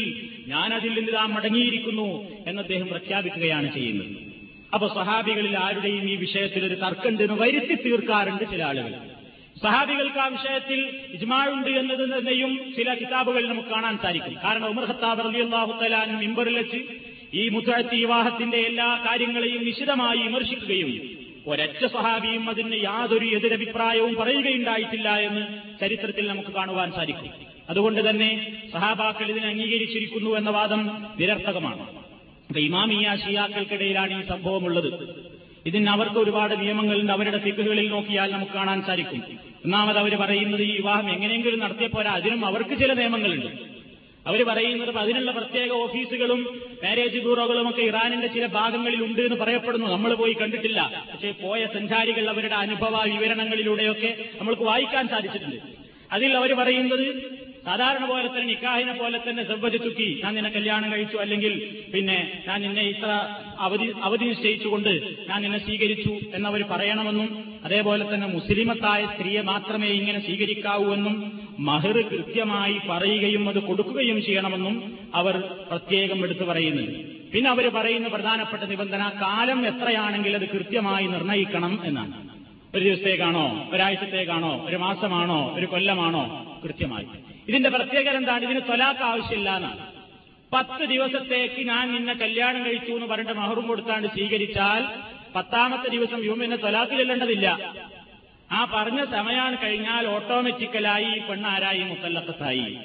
[0.48, 2.10] ഞാൻ അതിൽ നിന്ന് താൻ മടങ്ങിയിരിക്കുന്നു
[2.48, 4.25] എന്ന് അദ്ദേഹം പ്രഖ്യാപിക്കുകയാണ് ചെയ്യുന്നത്
[4.77, 8.93] അപ്പൊ സഹാബികളിൽ ആരുടെയും ഈ വിഷയത്തിൽ ഒരു തർക്കമുണ്ടെന്ന് വരുത്തി തീർക്കാറുണ്ട് ചില ആളുകൾ.
[9.63, 10.81] സഹാബികൾക്ക് ആ വിഷയത്തിൽ
[11.13, 14.35] ഇജ്മാഴുണ്ട് എന്നത് തന്നെയും ചില കിതാബുകളിൽ നമുക്ക് കാണാൻ സാധിക്കും.
[14.45, 16.81] കാരണം ഉമർ ഖത്താബ് റലി അള്ളാഹുത്തലാൻ മിമ്പറിൽ വെച്ച്
[17.35, 20.91] ഈ മുത്തഴത്തി വിവാഹത്തിന്റെ എല്ലാ കാര്യങ്ങളെയും നിശിതമായി വിമർശിക്കുകയും
[21.47, 25.43] ഒരൊറ്റ സഹാബിയും അതിന് യാതൊരു എതിരഭിപ്രായവും പറയുകയുണ്ടായിട്ടില്ല എന്ന്
[25.81, 27.33] ചരിത്രത്തിൽ നമുക്ക് കാണുവാൻ സാധിക്കും.
[27.71, 28.31] അതുകൊണ്ട് തന്നെ
[28.73, 30.83] സഹാബാക്കൾ ഇതിനെ അംഗീകരിച്ചിരിക്കുന്നു എന്ന വാദം
[31.21, 32.06] നിരർത്ഥകമാണ്.
[32.49, 35.17] അപ്പൊ ഇമാമിയ ഷിയാക്കൾക്കിടയിലാണ് ഈ സംഭവമുള്ളത്.
[35.67, 37.13] ഇതിന് അവർക്ക് ഒരുപാട് നിയമങ്ങളുണ്ട്.
[37.13, 39.23] അവരുടെ ഫിക്കുകളിൽ നോക്കിയാൽ നമുക്ക് കാണാൻ സാധിക്കും.
[39.65, 43.47] ഒന്നാമത് അവർ പറയുന്നത് ഈ വിവാഹം എങ്ങനെയെങ്കിലും നടത്തിയപ്പോരാ അതിനും അവർക്ക് ചില നിയമങ്ങളുണ്ട്.
[44.27, 49.87] അവർ പറയുന്നത് അതിനുള്ള പ്രത്യേക ഓഫീസുകളും മാരേജ് ബ്യൂറോകളും ഒക്കെ ഇറാനിന്റെ ചില ഭാഗങ്ങളിൽ ഉണ്ട് എന്ന് പറയപ്പെടുന്നു.
[49.87, 51.05] നമ്മൾ പോയി കണ്ടിട്ടില്ല.
[51.13, 55.57] പക്ഷേ പോയ സഞ്ചാരികൾ അവരുടെ അനുഭവ വിവരണങ്ങളിലൂടെയൊക്കെ നമ്മൾക്ക് വായിക്കാൻ സാധിച്ചിട്ടുണ്ട്.
[56.13, 61.17] അതിൽ അവർ പറയുന്നത് സാധാരണ പോലെ തന്നെ നിക്കാഹിനെ പോലെ തന്നെ തുക്കി ഞാൻ നിന്നെ കല്യാണം കഴിച്ചു.
[61.17, 63.29] അല്ലെങ്കിൽ പിന്നെ ഞാൻ നിന്നെ ഇത്ര
[63.61, 64.89] അവധി അവധി നിശ്ചയിച്ചുകൊണ്ട്
[65.31, 72.81] ഞാൻ നിന്നെ സ്വീകരിച്ചു എന്നവർ പറയണമെന്നും അതേപോലെ തന്നെ മുസ്ലിമത്തായ സ്ത്രീയെ മാത്രമേ ഇങ്ങനെ സ്വീകരിക്കാവൂ എന്നും മഹർ കൃത്യമായി
[72.91, 75.37] പറയുകയും അത് കൊടുക്കുകയും ചെയ്യണമെന്നും അവർ
[75.71, 76.99] പ്രത്യേകം എടുത്തു പറയുന്നുണ്ട്.
[77.31, 82.29] പിന്നെ അവർ പറയുന്ന പ്രധാനപ്പെട്ട നിബന്ധന കാലം എത്രയാണെങ്കിൽ അത് കൃത്യമായി നിർണയിക്കണം എന്നാണ്.
[82.75, 83.71] ഒരു ദിവസത്തേക്കാണോ?
[83.73, 84.67] ഒരാഴ്ചത്തേക്കാണോ?
[84.69, 85.55] ഒരു മാസമാണോ?
[85.55, 86.25] ഒരു കൊല്ലമാണോ?
[86.65, 87.07] കൃത്യമായി.
[87.49, 88.45] ഇതിന്റെ പ്രത്യേകത എന്താണ്?
[88.45, 89.87] ഇതിന് തൊലാക്ക് ആവശ്യമില്ല എന്നാണ്.
[90.53, 94.85] പത്ത് ദിവസത്തേക്ക് ഞാൻ നിന്നെ കല്യാണം കഴിച്ചു എന്ന് പറഞ്ഞിട്ട് മഹറും കൊടുത്താണ്ട് സ്വീകരിച്ചാൽ
[95.37, 97.75] പത്താമത്തെ ദിവസം യൂമിനെ തൊലാക്ക് ചെല്ലേണ്ടതില്ല
[98.53, 102.79] ആ പറഞ്ഞ സമയാണ് കഴിഞ്ഞാൽ ഓട്ടോമാറ്റിക്കലായി പെണ്ണാരായി മുത്തല്ലത്തായി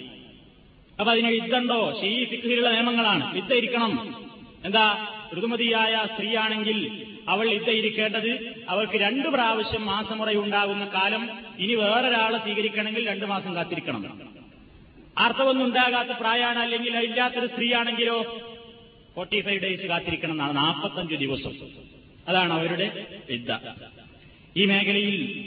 [1.00, 3.36] അപ്പൊ അതിന് യുദ്ധമുണ്ടോ ഷീ ഫിഖിലുള്ള നിയമങ്ങളാണ്.
[3.36, 4.16] യുദ്ധം ഇരിക്കണം.
[4.66, 5.08] എന്താ?
[5.38, 14.41] ഋതുമതിയായ സ്ത്രീയാണെങ്കിൽ അവൾ ഇരിക്കേണ്ടത് അവൾക്ക് രണ്ടു പ്രാവശ്യം മാസമുറയുണ്ടാകുന്ന കാലം ഇനി വേറൊരാളെ സ്വീകരിക്കണമെങ്കിൽ രണ്ടു മാസം കാത്തിരിക്കണം.
[15.18, 18.40] ആർത്തവൊന്നും ഉണ്ടാകാത്ത പ്രായമാണ് അല്ലെങ്കിൽ ഇല്ലാത്തൊരു സ്ത്രീയാണെങ്കിലോ
[19.16, 21.52] ഫോർട്ടി ഫൈവ് ഡേയ്സ് കാത്തിരിക്കണം എന്നാണ് നാൽപ്പത്തഞ്ച് ദിവസം.
[22.28, 23.60] അതാണ് അവരുടെ വിദ്യ.
[24.58, 25.46] ഈ മേഖലയിൽ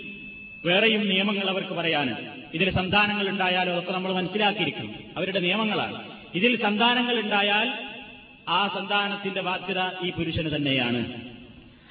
[0.65, 6.11] വേറെയും നിയമങ്ങൾ അവർക്ക് പറയാനുണ്ട് ഇതിൽ സന്താനങ്ങൾ ഉണ്ടായാലോ അതൊക്കെ നമ്മൾ മനസ്സിലാക്കിയിരിക്കും അവരുടെ നിയമങ്ങളാണ്.
[6.35, 7.73] ഇതിൽ സന്താനങ്ങൾ ഉണ്ടായാൽ
[8.49, 11.21] ആ സന്താനത്തിന്റെ ബാധ്യത ഈ പുരുഷന് തന്നെയാണ്.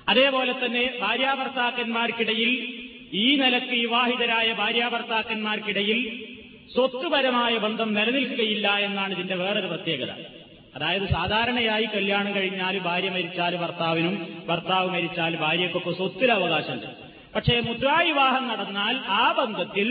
[0.07, 2.79] അതേപോലെ തന്നെ ഭാര്യാഭർത്താക്കന്മാർക്കിടയിൽ
[3.13, 6.27] ഈ നിലയ്ക്ക് വിവാഹിതരായ ഭാര്യാഭർത്താക്കന്മാർക്കിടയിൽ
[6.71, 10.11] സ്വത്തുപരമായ ബന്ധം നിലനിൽക്കുകയില്ല എന്നാണ് ഇതിന്റെ വേറൊരു പ്രത്യേകത.
[10.75, 16.85] അതായത് സാധാരണയായി കല്യാണം കഴിഞ്ഞാൽ ഭാര്യ മരിച്ചാൽ ഭർത്താവിനും ഭർത്താവ് മരിച്ചാൽ ഭാര്യക്കൊക്കെ സ്വത്തിലവകാശമുണ്ട്
[17.35, 19.87] പക്ഷേ മുദ്രാവിവാഹം നടന്നാൽ ആ ബന്ധത്തിൽ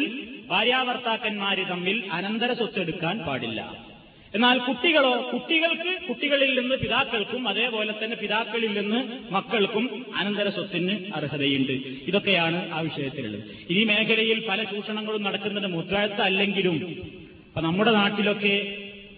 [0.49, 3.92] ഭാര്യാഭർത്താക്കന്മാര് തമ്മിൽ അനന്തര സ്വത്തെടുക്കാൻ പാടില്ല.
[4.35, 9.01] എന്നാൽ കുട്ടികളോ കുട്ടികൾക്ക് കുട്ടികളിൽ നിന്ന് പിതാക്കൾക്കും അതേപോലെ തന്നെ പിതാക്കളിൽ നിന്ന്
[9.33, 11.73] മക്കൾക്കും അനന്തര സ്വത്തിന് അർഹതയുണ്ട്.
[12.09, 13.43] ഇതൊക്കെയാണ് ആ വിഷയത്തിലുള്ളത്.
[13.71, 16.77] ഈ മേഖലയിൽ പല ചൂഷണങ്ങളും നടക്കുന്നത് മുദ്രായത്തല്ലെങ്കിലും
[17.49, 18.55] ഇപ്പൊ നമ്മുടെ നാട്ടിലൊക്കെ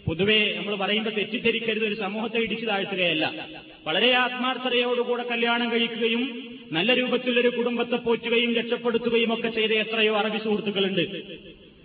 [0.07, 3.49] പൊതുവെ നമ്മൾ പറയുമ്പോൾ തെറ്റിദ്ധരിക്കരുത് ഒരു സമൂഹത്തെ ഇടിച്ചു താഴ്ത്തുകയല്ല.
[3.87, 6.25] വളരെ ആത്മാർത്ഥതയോടുകൂടെ കല്യാണം കഴിക്കുകയും
[6.73, 11.05] നല്ല രൂപത്തിലൊരു കുടുംബത്തെ പോറ്റുകയും രക്ഷപ്പെടുത്തുകയും ഒക്കെ ചെയ്ത എത്രയോ അറബി സുഹൃത്തുക്കളുണ്ട്.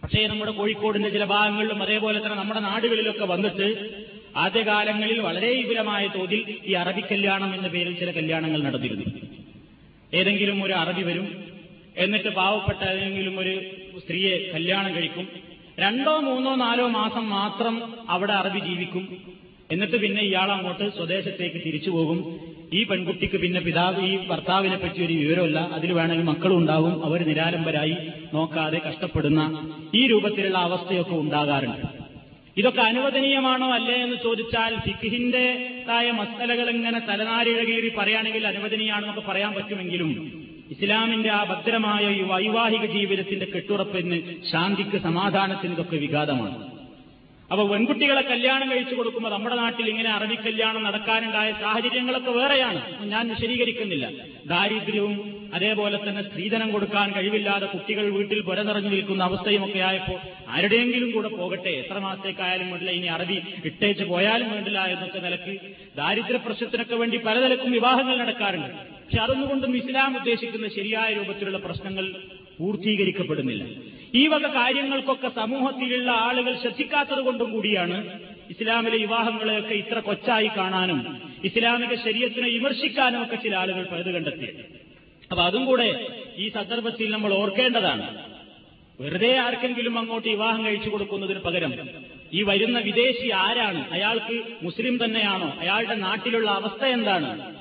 [0.10, 3.95] പക്ഷേ നമ്മുടെ കോഴിക്കോടിന്റെ ചില ഭാഗങ്ങളിലും അതേപോലെ തന്നെ നമ്മുടെ നാടുകളിലൊക്കെ വന്നിട്ട്
[4.36, 9.05] ആദ്യകാലങ്ങളിൽ വളരെ വിപുലമായ തോതിൽ ഈ അറബി കല്യാണം എന്ന പേരിൽ ചില കല്യാണങ്ങൾ നടന്നിരുന്നു.
[10.14, 11.43] ഏതെങ്കിലും ഒരു അറബി വരും
[11.97, 13.62] എന്നിട്ട് പാവപ്പെട്ട ഏതെങ്കിലും ഒരു
[13.99, 15.28] സ്ത്രീയെ കല്യാണം കഴിക്കും.
[15.80, 19.18] രണ്ടോ മൂന്നോ നാലോ മാസം മാത്രം അവിടെ അറബി ജീവിക്കും.
[19.72, 22.49] എന്നിട്ട് പിന്നെ ഇയാൾ അങ്ങോട്ട് സ്വദേശത്തേക്ക് തിരിച്ചു പോകും.
[22.74, 27.05] ഈ പെൺകുട്ടിക്ക് പിന്നെ പിതാവ് ഈ ഭർത്താവിനെ പറ്റി ഒരു വിവരമില്ല അതിൽ വേണമെങ്കിൽ മക്കളും ഉണ്ടാവും.
[27.05, 27.95] അവർ നിരാലംബരായി
[28.34, 32.09] നോക്കാതെ കഷ്ടപ്പെടുന്ന ഈ രൂപത്തിലുള്ള അവസ്ഥയൊക്കെ ഉണ്ടാകാറുണ്ട്.
[32.57, 40.32] ഇതൊക്കെ അനുവദനീയമാണോ അല്ലേ എന്ന് ചോദിച്ചാൽ ഫിഖിന്റെതായ മസലകൾ ഇങ്ങനെ തലനാരിഴകീറി പറയുകയാണെങ്കിൽ അനുവദനീയാണെന്നൊക്കെ പറയാൻ പറ്റുമെങ്കിലും
[40.72, 44.17] ഇസ്ലാമിന്റെ ആ ഭദ്രമായ ഈ വൈവാഹിക ജീവിതത്തിന്റെ കെട്ടുറപ്പിന്
[44.51, 46.68] ശാന്തിക്ക് സമാധാനത്തിന് ഇതൊക്കെ വിഘാതമാണ്.
[47.52, 52.82] അപ്പൊ പെൺകുട്ടികളെ കല്യാണം കഴിച്ചു കൊടുക്കുമ്പോൾ നമ്മുടെ നാട്ടിൽ ഇങ്ങനെ അറബി കല്യാണം നടക്കാനുണ്ടായ സാഹചര്യങ്ങളൊക്കെ വേറെയാണ്.
[53.14, 54.06] ഞാൻ വിശദീകരിക്കുന്നില്ല.
[54.52, 55.16] ദാരിദ്ര്യവും
[55.54, 60.20] അതേപോലെ തന്നെ സ്ത്രീധനം കൊടുക്കാൻ കഴിവില്ലാതെ കുട്ടികൾ വീട്ടിൽ പുര നിറഞ്ഞു നിൽക്കുന്ന അവസ്ഥയുമൊക്കെ ആയപ്പോൾ
[60.50, 63.38] ആരുടെയെങ്കിലും കൂടെ പോകട്ടെ എത്ര മാസത്തേക്കായാലും വേണ്ടില്ല ഇനി അറബി
[63.70, 65.56] ഇട്ടേച്ച് പോയാലും വേണ്ടില്ല എന്നൊക്കെ നിലയ്ക്ക്
[65.97, 68.74] ദാരിദ്ര്യ പ്രശ്നത്തിനൊക്കെ വേണ്ടി പലതരക്കും വിവാഹങ്ങൾ നടക്കാറുണ്ട്.
[69.04, 72.08] പക്ഷെ അതൊന്നുകൊണ്ടും ഇസ്ലാം ഉദ്ദേശിക്കുന്ന ശരിയായ രൂപത്തിലുള്ള പ്രശ്നങ്ങൾ
[72.60, 73.66] പൂർത്തീകരിക്കപ്പെടുന്നില്ല.
[74.16, 82.49] ഈ വക കാര്യങ്ങൾക്കൊക്കെ സമൂഹത്തിലുള്ള ആളുകൾ ശ്രദ്ധിക്കാത്തത് കൊണ്ടും കൂടിയാണ് ഇസ്ലാമിലെ വിവാഹങ്ങളെയൊക്കെ ഇത്ര കൊച്ചായി കാണാനും ഇസ്ലാമിക ശരീരത്തിനെ
[82.49, 84.62] വിമർശിക്കാനും ഒക്കെ ചില ആളുകൾ പഴുത് കണ്ടെത്തിയത്.
[85.32, 86.07] അപ്പൊ അതും കൂടെ
[86.38, 88.24] ഈ സന്ദർഭത്തിൽ നമ്മൾ ഓർക്കേണ്ടതാണ്.
[89.01, 91.74] വെറുതെ ആർക്കെങ്കിലും അങ്ങോട്ട് വിവാഹം കഴിച്ചു കൊടുക്കുന്നതിന് പകരം
[92.34, 93.91] ഈ വരുന്ന വിദേശി ആരാണ്?
[93.91, 95.53] അയാൾക്ക് മുസ്ലിം തന്നെയാണോ?
[95.60, 97.55] അയാളുടെ നാട്ടിലുള്ള അവസ്ഥ എന്താണ്?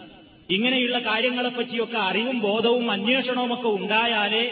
[0.50, 4.44] ഇങ്ങനെയുള്ള കാര്യങ്ങളെപ്പറ്റിയൊക്കെ അറിവും ബോധവും അന്വേഷണവും ഒക്കെ ഉണ്ടായാലേ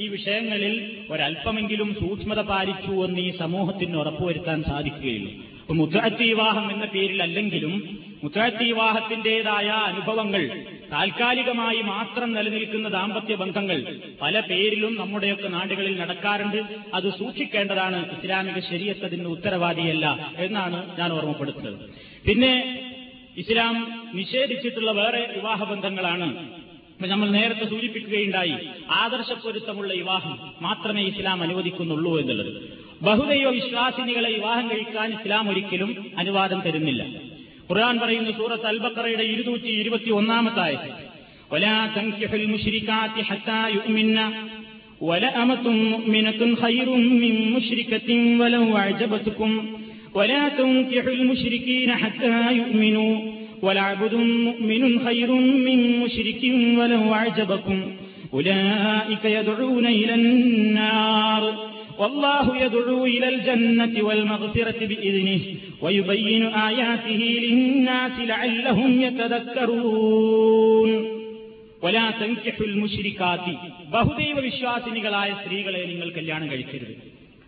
[0.00, 0.74] ഈ വിഷയങ്ങളിൽ
[1.10, 5.30] ഒരല്പമെങ്കിലും സൂക്ഷ്മത പാലിച്ചു എന്ന് ഈ സമൂഹത്തിന് ഉറപ്പുവരുത്താൻ സാധിക്കുകയുള്ളൂ.
[5.60, 7.74] അപ്പൊ മുദ്രാത്തി വിവാഹം എന്ന പേരിലല്ലെങ്കിലും
[8.22, 10.42] മുദ്രാത്തി വിവാഹത്തിന്റേതായ അനുഭവങ്ങൾ
[10.92, 13.78] താൽക്കാലികമായി മാത്രം നിലനിൽക്കുന്ന ദാമ്പത്യ ബന്ധങ്ങൾ
[14.20, 16.58] പല പേരിലും നമ്മുടെയൊക്കെ നാടുകളിൽ നടക്കാറുണ്ട്.
[16.94, 18.00] അത് സൂക്ഷിക്കേണ്ടതാണ്.
[18.14, 20.06] ഇസ്ലാമിക ശരീരത്തതിന് ഉത്തരവാദിയല്ല
[20.38, 21.78] എന്നാണ് ഞാൻ ഓർമ്മപ്പെടുത്തുന്നത്.
[22.26, 22.52] പിന്നെ
[23.36, 23.76] ഇസ്ലാം
[24.14, 26.28] നിഷേധിച്ചിട്ടുള്ള വേറെ വിവാഹബന്ധങ്ങളാണ്
[27.09, 28.55] നമ്മൾ നേരത്തെ സൂചിപ്പിക്കുകയുണ്ടായി
[29.03, 32.51] ആദർശപ്പൊരുത്തമുള്ള വിവാഹം മാത്രമേ ഇസ്ലാം അനുവദിക്കുന്നുള്ളൂ എന്നുള്ളത്
[33.01, 37.03] ബഹുദൈവ വിശ്വാസിനികളെ വിവാഹം കഴിക്കാൻ ഇസ്ലാം ഒരിക്കലും അനുവാദം തരുന്നില്ല
[37.69, 40.73] ഖുർആൻ പറയുന്നു സൂറത്ത് അൽബക്കറയുടെ ഇരുന്നൂറ്റി ഇരുപത്തി ഒന്നാമത്തായ
[41.51, 44.17] ولا تنكحوا المشركات حتى يؤمن
[45.01, 48.09] ولأمة مؤمنة خير من مشركة
[48.39, 49.51] ولو أعجبتكم
[50.13, 53.13] ولا تنكحوا المشركين حتى يؤمنوا
[53.61, 54.13] ولعبد
[54.45, 55.29] مؤمن خير
[55.67, 56.41] من مشرك
[56.79, 57.77] ولو أعجبكم
[58.33, 61.43] أولئك يدعون إلى النار
[61.99, 65.41] والله يدعو إلى الجنة والمغفرة بإذنه
[65.81, 70.91] ويبين آياته للناس لعلهم يتذكرون
[71.83, 73.45] ولا تنكحوا المشركات
[73.93, 76.93] ബഹുദൈവ വിശ്വാസിനികളായ സ്ത്രീകളെ നിങ്ങൾ കല്യാണം കഴിക്കരുത്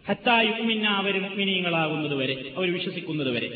[0.07, 3.49] ഹത്തായുമിന്ന അവർ മുഗ്മിനീങ്ങളാകുന്നതുവരെ അവർ വിശ്വസിക്കുന്നതുവരെ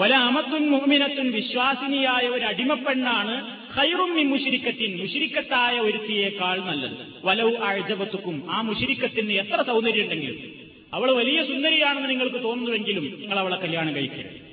[0.00, 6.92] വല അമത്തുൻ മുഹ്മിനത്തുൻ വിശ്വാസിനിയായ ഒരു അടിമപ്പെണ്ണാണ് ഹൈറും ഈ മുഷിരിക്കത്തിൻ മുഷിരിക്കത്തായ ഒരുത്തിയേക്കാൾ നല്ലത്.
[7.24, 10.52] വലവ് ആഴ്ചപത്തുക്കും ആ മുഷിരിക്കത്തിന് എത്ര സൗന്ദര്യം ഉണ്ടെങ്കിലും
[10.94, 14.44] അവൾ വലിയ സുന്ദരിയാണെന്ന് നിങ്ങൾക്ക് തോന്നുന്നുവെങ്കിലും നിങ്ങൾ അവളെ കല്യാണം കഴിക്കരുത്.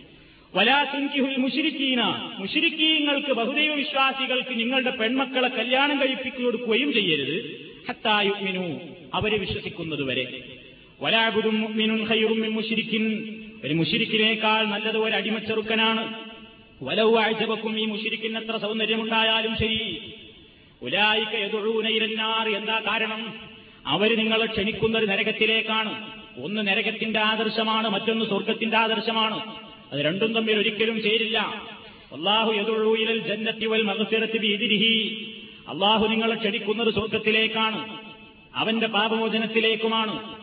[0.56, 2.02] വലാ തുൻകിഹുൽ മുഷിരിക്കീന
[2.40, 7.60] മുഷിരിക്കീങ്ങൾക്ക് ബഹുദൈവ വിശ്വാസികൾക്ക് നിങ്ങളുടെ പെൺമക്കളെ കല്യാണം കഴിപ്പിച്ചു കൊടുക്കുകയും ചെയ്യരുത്.
[7.90, 8.80] ഹത്തായുമിനു
[9.14, 10.44] അവരെ വിശ്വസിക്കുന്നതുവരെ.
[11.02, 11.62] വലാബുദും
[12.54, 13.06] മുശ്രിക്കിൻ.
[13.66, 16.14] ഒരു മുഷിരിക്കിനേക്കാൾ നല്ലത് ഒരു അടിമച്ചെറുക്കനാണ്.
[16.84, 20.14] വലവ് ആഴ്ചവക്കും ഈ മുഷിരിക്കിന് എത്ര സൗന്ദര്യമുണ്ടായാലും ശരി.
[20.82, 23.34] ഉലായിക്ക എതുഴൂനയിരന്നാർ എന്താ കാരണം?
[23.86, 26.12] അവർ നിങ്ങളെ ക്ഷണിക്കുന്ന ഒരു നരകത്തിലേക്കാണ്.
[26.38, 29.56] ഒന്ന് നരകത്തിന്റെ ആദർശമാണ് മറ്റൊന്ന് സ്വർഗത്തിന്റെ ആദർശമാണ്.
[29.92, 31.38] അത് രണ്ടും തമ്മിൽ ഒരിക്കലും ചേരില്ല.
[32.14, 33.92] അള്ളാഹു എതുഴൂയിലൽ ജന്നത്തി വൽ
[34.46, 35.28] എതിരിഹി
[35.68, 37.98] അള്ളാഹു നിങ്ങളെ ക്ഷണിക്കുന്നത് സ്വർഗത്തിലേക്കാണ്
[38.56, 40.41] അവന്റെ പാപമോചനത്തിലേക്കുമാണ്.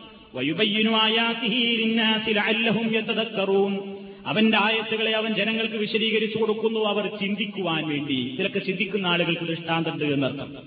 [4.25, 6.79] അവന്റെ ആയത്തുകളെ അവൻ ജനങ്ങൾക്ക് വിശദീകരിച്ചു കൊടുക്കുന്നു.
[6.79, 8.13] അവർ ചിന്തിക്കുവാൻ വേണ്ടി.
[8.13, 10.57] ഇതിലൊക്കെ ചിന്തിക്കുന്ന ആളുകൾക്ക് ദൃഷ്ടാന്തമുണ്ട് എന്നർത്ഥം.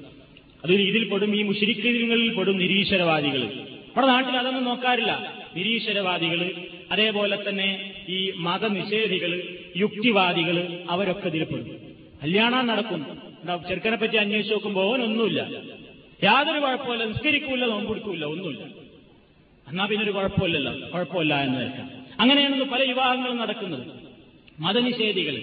[0.64, 1.36] അത് ഇതിൽ പെടും.
[1.36, 5.34] ഈ മുഷരിക്കങ്ങളിൽ പെടും നിരീശ്വരവാദികൾ നമ്മുടെ നാട്ടിൽ അതൊന്നും നോക്കാറില്ല.
[5.56, 6.50] നിരീശ്വരവാദികൾ
[6.92, 9.42] അതേപോലെ തന്നെ ഈ മതനിഷേധികൾ
[9.76, 11.76] യുക്തിവാദികൾ അവരൊക്കെ ഇതിൽ പെടും.
[12.22, 13.06] കല്യാണം നടക്കും.
[13.68, 15.50] ചെറുക്കനെ പറ്റി അന്വേഷിച്ച് നോക്കുമ്പോൾ ഒന്നുമില്ല
[16.24, 18.81] യാതൊരു കുഴപ്പമില്ല നിസ്കരിക്കൂല നോമ്പെടുക്കൂല ഒന്നുമില്ല.
[19.68, 20.72] എന്നാ പിന്നെ ഒരു കുഴപ്പമില്ലല്ലോ.
[20.94, 21.90] കുഴപ്പമില്ല എന്ന് വെക്കാം.
[22.20, 23.86] അങ്ങനെയാണെന്ന് പല വിവാഹങ്ങളും നടക്കുന്നത്.
[24.60, 25.42] മതനിഷേധികൾ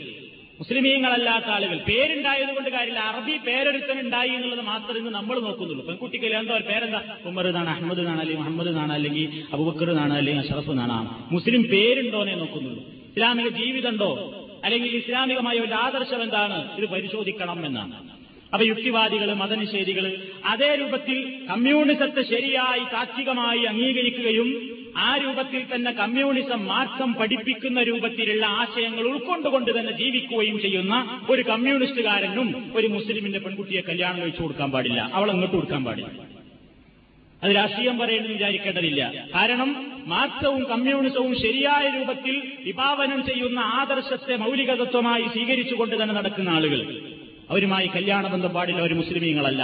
[0.59, 1.77] മുസ്ലിമീങ്ങളല്ലാത്ത ആളുകൾ.
[1.77, 2.99] പേരുണ്ടായത് കൊണ്ട് കാര്യമില്ല.
[2.99, 5.85] അറബി പേരൊരുത്തൻ ഉണ്ടായി എന്നുള്ളത് മാത്രം ഇന്ന് നമ്മൾ നോക്കുന്നുള്ളൂ.
[5.85, 7.17] പെൺകുട്ടിക്ക് എന്തോ പേരെന്താ?
[7.25, 11.33] ഉമർ എന്നാണ് അഹമ്മദ് എന്നാണ് അല്ലെങ്കിൽ മുഹമ്മദ് എന്നാണ് അല്ലെങ്കിൽ അബുബക്കർ എന്നാണ് അല്ലെങ്കിൽ അഷറഫ് എന്നാണ്.
[11.33, 12.83] മുസ്ലിം പേരുണ്ടോന്നേ നോക്കുന്നുള്ളൂ.
[12.83, 14.45] ഇസ്ലാമിക ജീവിതമുണ്ടോ?
[14.63, 16.77] അല്ലെങ്കിൽ ഇസ്ലാമികമായ ഒരു ആദർശം എന്താണ്?
[16.77, 18.18] ഇത് പരിശോധിക്കണം എന്നാണ്.
[18.53, 27.83] അപ്പൊ യുക്തിവാദികൾ മതനിഷേധികൾ അതേ രൂപത്തിൽ കമ്മ്യൂണിസത്തെ ശരിയായി താത്വികമായി അംഗീകരിക്കുകയും ആ രൂപത്തിൽ തന്നെ കമ്മ്യൂണിസം മാർക്സം പഠിപ്പിക്കുന്ന
[27.83, 35.09] രൂപത്തിലുള്ള ആശയങ്ങൾ ഉൾക്കൊണ്ടുകൊണ്ട് തന്നെ ജീവിക്കുകയും ചെയ്യുന്ന ഒരു കമ്മ്യൂണിസ്റ്റുകാരനും ഒരു മുസ്ലിമിന്റെ പെൺകുട്ടിയെ കല്യാണം കഴിച്ചു കൊടുക്കാൻ പാടില്ല.
[35.13, 36.09] അവൾ അങ്ങോട്ട് കൊടുക്കാൻ പാടില്ല.
[37.43, 39.13] അത് രാഷ്ട്രീയം പറയുന്നത് വിചാരിക്കേണ്ടതില്ല.
[39.35, 47.09] കാരണം മാർക്സവും കമ്മ്യൂണിസവും ശരിയായ രൂപത്തിൽ വിഭാവനം ചെയ്യുന്ന ആദർശത്തെ മൗലികതത്വമായി സ്വീകരിച്ചുകൊണ്ട് തന്നെ നടക്കുന്ന ആളുകൾ.
[47.49, 49.63] അവരുമായി കല്യാണ കല്യാണബന്ധം പാടില്ല അവർ മുസ്ലിമീങ്ങളല്ല.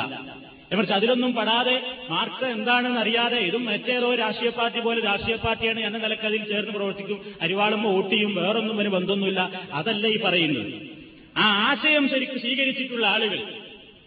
[0.71, 6.25] എന്നുവെച്ച് അതിലൊന്നും പെടാതെ മാർക്സ് എന്താണെന്ന് അറിയാതെ ഇതും മറ്റേതോ രാഷ്ട്രീയ പാർട്ടി പോലെ രാഷ്ട്രീയ പാർട്ടിയാണ് എന്ന നിലയ്ക്ക്
[6.25, 7.35] അതിൽ ചേർന്ന് പ്രവർത്തിക്കും.
[7.41, 9.63] അരിവാളും വോട്ട് ചെയ്യും വേറൊന്നും ഒരു ബന്ധമൊന്നുമില്ല.
[9.73, 10.73] അതല്ല ഈ പറയുന്നത്.
[11.37, 13.39] ആ ആശയം ശരിക്കും സ്വീകരിച്ചിട്ടുള്ള ആളുകൾ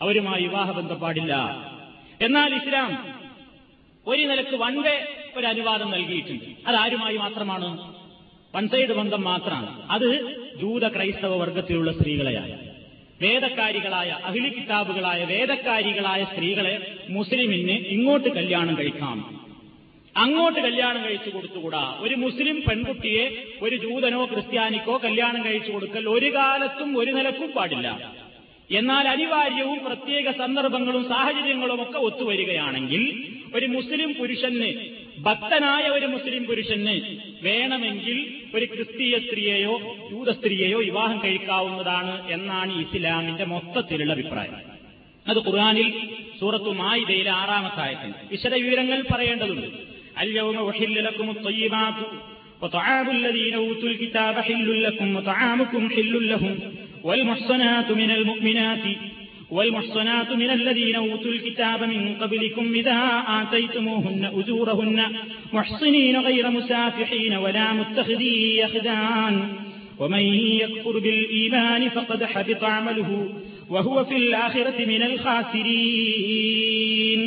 [0.02, 1.34] അവരുമായി വിവാഹബന്ധം പാടില്ല.
[2.20, 3.06] എന്നാൽ ഇസ്ലാം
[4.06, 5.06] ഒരു നിലയ്ക്ക് വൺ വേ
[5.36, 6.68] ഒരു അനുവാദം നൽകിയിട്ടുണ്ട്.
[6.68, 7.94] അതാരുമായി മാത്രമാണ്?
[8.56, 9.86] വൺ സൈഡ് ബന്ധം മാത്രമാണ്.
[9.90, 12.67] അത് ജൂത ക്രൈസ്തവ വർഗത്തിലുള്ള സ്ത്രീകളെയാണ്.
[13.22, 19.44] വേദക്കാരികളായ അഹിലി കിതാബുകളായ വേദക്കാരികളായ സ്ത്രീകളെ മുസ്ലിമിന് ഇങ്ങോട്ട് കല്യാണം കഴിക്കാം.
[20.16, 21.96] അങ്ങോട്ട് കല്യാണം കഴിച്ചു കൊടുത്തുകൂടാ?
[22.00, 23.24] ഒരു മുസ്ലിം പെൺകുട്ടിയെ
[23.62, 28.12] ഒരു ജൂതനോ ക്രിസ്ത്യാനിക്കോ കല്യാണം കഴിച്ചു കൊടുക്കൽ ഒരു കാലത്തും ഒരു നിലക്കും പാടില്ല.
[28.70, 33.02] എന്നാൽ അനിവാര്യവും പ്രത്യേക സന്ദർഭങ്ങളും സാഹചര്യങ്ങളും ഒക്കെ ഒത്തുവരികയാണെങ്കിൽ
[33.54, 34.72] ഒരു മുസ്ലിം പുരുഷന്
[35.22, 37.00] ഭക്തനായ ഒരു മുസ്ലിം പുരുഷന്
[37.42, 39.73] വേണമെങ്കിൽ ഒരു ക്രിസ്തീയ സ്ത്രീയെയോ
[40.09, 44.55] ജൂത സ്ത്രീയെയോ വിവാഹം കഴിക്കാവുന്നതാണ് എന്നാണ് ഇസ്ലാമിന്റെ മൊത്തത്തിലുള്ള അഭിപ്രായം
[45.25, 45.89] അത് ഖുർആാനിൽ
[46.39, 49.67] സൂറത്തു മായിദയിലെ ആറാമത്തെ ആയത്തിൽ വിശദ വിവരങ്ങൾ പറയേണ്ടതുണ്ട്
[50.17, 51.97] اليوم أحل لكم الطيبات
[52.61, 56.53] وطعام الذين أوتوا الكتاب حل لكم وطعامكم حل لهم
[57.03, 58.85] والمحصنات من المؤمنات
[59.51, 62.99] والمحصنات من الذين أوتوا الكتاب من قبلكم إذا
[63.29, 64.99] آتيتموهن أجورهن
[65.53, 69.33] محصنين غير مسافحين ولا متخذي أخدان
[69.99, 70.19] ومن
[70.55, 73.29] يكفر بالإيمان فقد حبط عمله
[73.69, 75.03] وهو في الآخرة من
[75.93, 77.21] الخاسرين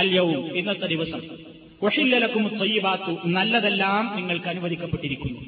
[0.00, 1.20] اليوم ഇന്നത്തെ ദിവസം
[1.82, 5.42] ഒഹില്ലലക്കും തൊയ്യബാത്തു നല്ലതെല്ലാം നിങ്ങൾക്ക് അനുവദിക്കപ്പെട്ടിരിക്കുന്നു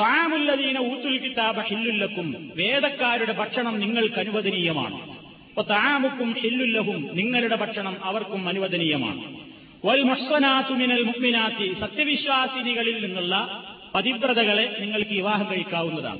[0.00, 2.26] താമുല്ലതീന ഊത്തുൽ കിതാബ ഹില്ലുല്ലക്കും
[2.56, 4.98] വേദക്കാരുടെ ഭക്ഷണം നിങ്ങൾക്ക് അനുവദനീയമാണ്
[5.61, 7.09] താമുക്കും ഹില്ലുല്ലഹും.
[7.13, 9.35] നിങ്ങളുടെ ഭക്ഷണം അവർക്കും അനുവദനീയമാണ്.
[9.85, 11.75] വൽ മുഹ്സനാത്തുമിനൽ മുഹ്മിനാത്തി.
[11.79, 13.63] സത്യവിശ്വാസിനികളിൽ നിന്നുള്ള
[13.95, 16.19] പതിവ്രതകളെ നിങ്ങൾക്ക് വിവാഹം കഴിക്കാവുന്നതാണ്.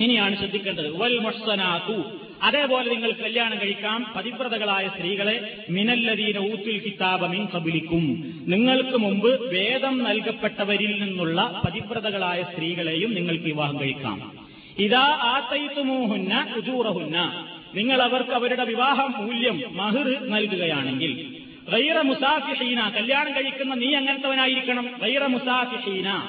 [0.00, 0.96] ഇനിയാണ് ശ്രദ്ധിക്കേണ്ടത്.
[0.96, 2.02] വൽ മുഹ്സനാത്തു.
[2.42, 4.12] അതേപോലെ നിങ്ങൾ കല്യാണം കഴിക്കാം.
[4.16, 13.44] പതിവ്രതകളായ സ്ത്രീകളെ മിനല്ലദീന ഊത്തുൽ കിതാബ മിൻ കബിലിക്കും നിങ്ങൾക്ക് മുമ്പ് വേദം നൽകപ്പെട്ടവരിൽ നിന്നുള്ള പതിവ്രതകളായ സ്ത്രീകളെയും നിങ്ങൾക്ക്
[13.44, 14.32] വിവാഹം കഴിക്കാം.
[14.78, 17.48] ഇതാ ആത്തയിത്തുമൂഹുന്ന ഉജൂറഹുന്ന.
[17.74, 21.38] നിങ്ങൾ അവർക്ക് അവരുടെ വിവാഹ മൂല്യം മഹിർ നൽകുകയാണെങ്കിൽ
[21.68, 24.90] വൈറ മുസാഫിഷീന കല്യാണം കഴിക്കുന്ന നീ അങ്ങനത്തവനായിരിക്കണം.
[25.02, 26.22] വൈറ മുസാഫിഷീന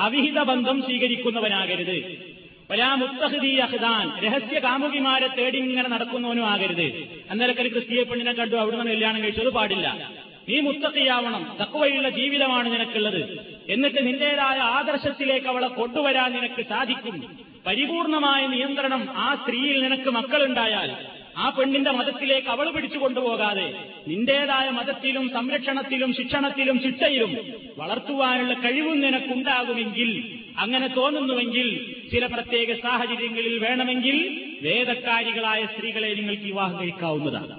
[0.00, 2.24] അവിഹിത ബന്ധം സ്വീകരിക്കുന്നവനാകരുത്.
[2.70, 7.08] വലാമുത്തഹദി അഹ്ദാൻ രഹസ്യ കാമുകിമാരെ തേടി ഇങ്ങനെ നടക്കുന്നവനും ആകരുത്.
[7.30, 10.12] അന്നേരൊക്കെ ഒരു ക്രിസ്തീയ പെണ്ണിനെ കണ്ടു അവിടുന്ന് കല്യാണം കഴിച്ചത് പാടില്ല.
[10.48, 13.38] നീ മുത്തക്കിയാവണം തക്കുവയുള്ള ജീവിതമാണ് നിനക്കുള്ളത്.
[13.68, 17.53] എന്നിട്ട് നിന്റേതായ ആദർശത്തിലേക്ക് അവളെ കൊണ്ടുവരാൻ നിനക്ക് സാധിക്കും.
[17.66, 20.90] പരിപൂർണമായ നിയന്ത്രണം ആ സ്ത്രീയിൽ നിനക്ക് മക്കളുണ്ടായാൽ
[21.36, 23.66] ആ പെണ്ണിന്റെ മതത്തിലേക്ക് അവൾ പിടിച്ചു കൊണ്ടുപോകാതെ
[24.08, 27.32] നിന്റേതായ മതത്തിലും സംരക്ഷണത്തിലും ശിക്ഷണത്തിലും ചിട്ടയിലും
[27.78, 30.10] വളർത്തുവാനുള്ള കഴിവും നിനക്കുണ്ടാകുമെങ്കിൽ
[30.58, 31.68] അങ്ങനെ തോന്നുന്നുവെങ്കിൽ
[32.12, 34.16] ചില പ്രത്യേക സാഹചര്യങ്ങളിൽ വേണമെങ്കിൽ
[34.62, 37.54] വേദക്കാരികളായ സ്ത്രീകളെ നിങ്ങൾക്ക് വിവാഹം കഴിക്കാവുന്നതാണ്.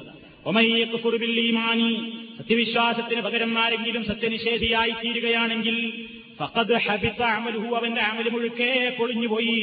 [0.46, 1.92] ഒമയ്യക്കുറുബില്ലീമാനി
[2.38, 5.78] സത്യവിശ്വാസത്തിന് പകരം ആരെങ്കിലും സത്യനിഷേധിയായി തീരുകയാണെങ്കിൽ
[6.40, 9.60] ഫഖദ് ഹബിത അമലുഹു അവന്റെ അമൽ മുഴുക്കെ പൊളിഞ്ഞുപോയി.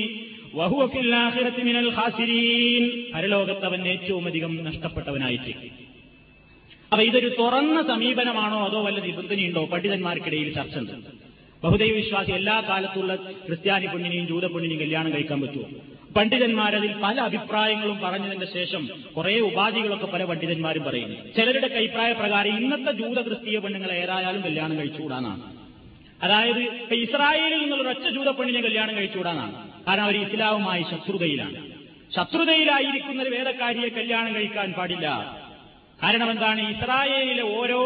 [0.55, 5.53] വഹുവ ഫിൽ ആഖിറത്തി മിനൽ ഖാസിരീൻ പരലോകത്ത് അവൻ ഏറ്റവും അധികം നഷ്ടപ്പെട്ടവനായിട്ട്.
[6.93, 9.65] അപ്പൊ ഇതൊരു തുറന്ന സമീപനമാണോ അതോ വല്ല നിബന്ധനയുണ്ടോ?
[9.65, 10.93] പണ്ഡിതന്മാർക്കിടയിൽ ചർച്ച ഉണ്ട്
[11.63, 15.69] ബഹുദൈവ വിശ്വാസി എല്ലാ കാലത്തുള്ള ക്രിസ്ത്യാനി പെണ്ണിനെയും ജൂത പെണ്ണിനെയും കല്യാണം കഴിക്കാൻ പറ്റുമോ?
[16.17, 21.17] പണ്ഡിതന്മാരതിൽ പല അഭിപ്രായങ്ങളും പറഞ്ഞതിന്റെ ശേഷം കുറെ ഉപാധികളൊക്കെ പല പണ്ഡിതന്മാരും പറയുന്നു.
[21.37, 25.43] ചിലരുടെ അഭിപ്രായ പ്രകാരം ഇന്നത്തെ ജൂത ക്രിസ്തീയ പെണ്ണുങ്ങളെ ഏതായാലും കല്യാണം കഴിച്ചുകൂടാനാണ്
[26.23, 29.72] അതായത് ഇസ്രായേലിൽ നിന്നുള്ള ഒറ്റ ജൂത പെണ്ണിനെ കല്യാണം കഴിച്ചുകൂടാന്നാണ്.
[29.89, 31.73] കാരണം അവർ ഇസ്ലാവുമായി ശത്രുതയിലാണ്.
[32.17, 35.07] ശത്രുതയിലായിരിക്കുന്ന ഒരു വേദക്കാരിയെ കല്യാണം കഴിക്കാൻ പാടില്ല.
[36.03, 36.61] കാരണം എന്താണ്?
[36.71, 37.81] ഇസ്രായേലിലെ ഓരോ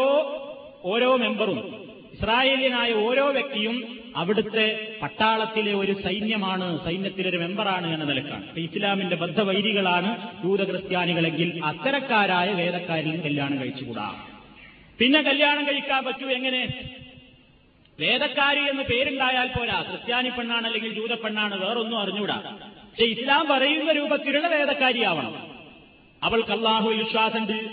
[0.83, 8.59] ഓരോ മെമ്പറും ഇസ്രായേലിയനായ ഓരോ വ്യക്തിയും അവിടുത്തെ പട്ടാളത്തിലെ ഒരു സൈന്യമാണ് സൈന്യത്തിലെ ഒരു മെമ്പറാണ് എന്ന നിലക്കാണ്.
[8.59, 14.15] ഇസ്ലാമിന്റെ ബദ്ധവൈരികളാണ് ജൂത ക്രിസ്ത്യാനികളെങ്കിൽ അത്തരക്കാരായ വേദക്കാരിലും കല്യാണം കഴിച്ചുകൂടാ.
[14.99, 16.61] പിന്നെ കല്യാണം കഴിക്കാൻ പറ്റൂ എങ്ങനെ?
[17.99, 19.81] വേദക്കാരി എന്ന് പേരുണ്ടായാൽ പോരാ.
[19.81, 22.35] ക്രിസ്ത്യാനി പെണ്ണാണ് അല്ലെങ്കിൽ ജൂത പെണ്ണാണ് വേറൊന്നും അറിഞ്ഞൂടാ.
[22.35, 25.57] പക്ഷെ ഇസ്ലാം പറയുന്ന രൂപത്തിലുള്ള വേദക്കാരിയാവണം.
[26.23, 27.69] അവൾക്ക് അള്ളാഹു വിശ്വാസമുണ്ട്.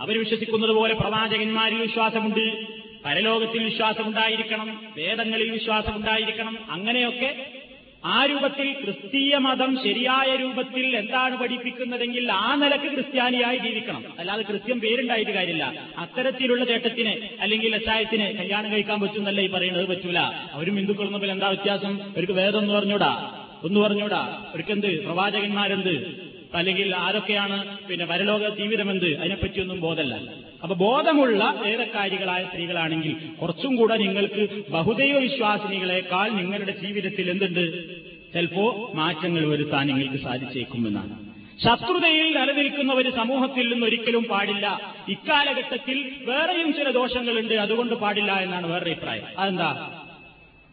[0.00, 2.66] അവർ വിശ്വസിക്കുന്നത് പോലെ പ്രവാചകന്മാരിൽ വിശ്വാസമുണ്ട്.
[3.04, 4.82] പരലോകത്തിൽ വിശ്വാസമുണ്ടായിരിക്കണം.
[4.96, 6.58] വേദങ്ങളിൽ വിശ്വാസമുണ്ടായിരിക്കണം.
[6.70, 7.57] അങ്ങനെയൊക്കെ
[8.04, 14.04] ആ രൂപത്തിൽ ക്രിസ്തീയ മതം ശരിയായ രൂപത്തിൽ എന്താണ് പഠിപ്പിക്കുന്നതെങ്കിൽ ആ നിലയ്ക്ക് ക്രിസ്ത്യാനിയായി ജീവിക്കണം.
[14.18, 15.88] അല്ലാതെ ക്രിസ്ത്യൻ പേരുണ്ടായിട്ട് കാര്യമില്ല.
[15.98, 20.18] അത്തരത്തിലുള്ള ചേട്ടത്തിന് അല്ലെങ്കിൽ അച്ചായത്തിന് കല്യാണം കഴിക്കാൻ പറ്റുന്നല്ല ഈ പറയുന്നത് പറ്റൂല.
[20.52, 22.02] അവരും ഹിന്ദുക്കളും തമ്മിൽ എന്താ വ്യത്യാസം?
[22.02, 23.34] അവർക്ക് വേദം എന്ന് പറഞ്ഞൂടാ.
[23.62, 24.44] ഒന്ന് പറഞ്ഞൂടാ.
[24.48, 25.04] അവർക്കെന്ത്?
[25.04, 26.28] പ്രവാചകന്മാരെന്ത്?
[26.54, 27.78] അല്ലെങ്കിൽ ആരൊക്കെയാണ്?
[27.86, 29.18] പിന്നെ പരലോക ജീവിതമെന്ത്?
[29.18, 30.48] അതിനെപ്പറ്റിയൊന്നും ബോധമല്ല.
[30.62, 37.94] അപ്പൊ ബോധമുള്ള വേദക്കാരികളായ സ്ത്രീകളാണെങ്കിൽ കുറച്ചും കൂടെ നിങ്ങൾക്ക് ബഹുദൈവ വിശ്വാസിനികളെക്കാൾ നിങ്ങളുടെ ജീവിതത്തിൽ എന്തുണ്ട്?
[38.32, 41.28] ചിലപ്പോ മാറ്റങ്ങൾ വരുത്താൻ നിങ്ങൾക്ക് സാധിച്ചേക്കുമെന്നാണ്.
[41.64, 44.94] ശത്രുതയിൽ നിലനിൽക്കുന്ന ഒരു സമൂഹത്തിൽ നിന്ന് ഒരിക്കലും പാടില്ല.
[45.08, 47.54] ഇക്കാലഘട്ടത്തിൽ വേറെയും ചില ദോഷങ്ങളുണ്ട്.
[47.54, 49.22] അതുകൊണ്ട് പാടില്ല എന്നാണ് വേറെ അഭിപ്രായം.
[49.38, 49.90] അതെന്താ?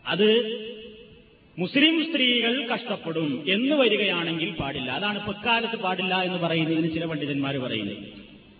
[0.07, 0.29] അത്
[1.59, 4.91] മുസ്ലിം സ്ത്രീകൾ കഷ്ടപ്പെടും എന്ന് വരികയാണെങ്കിൽ പാടില്ല.
[4.91, 7.97] അതാണ് പെക്കാലത്ത് പാടില്ല എന്ന് പറയുന്നതിന് ചില പണ്ഡിതന്മാർ പറയുന്നത്.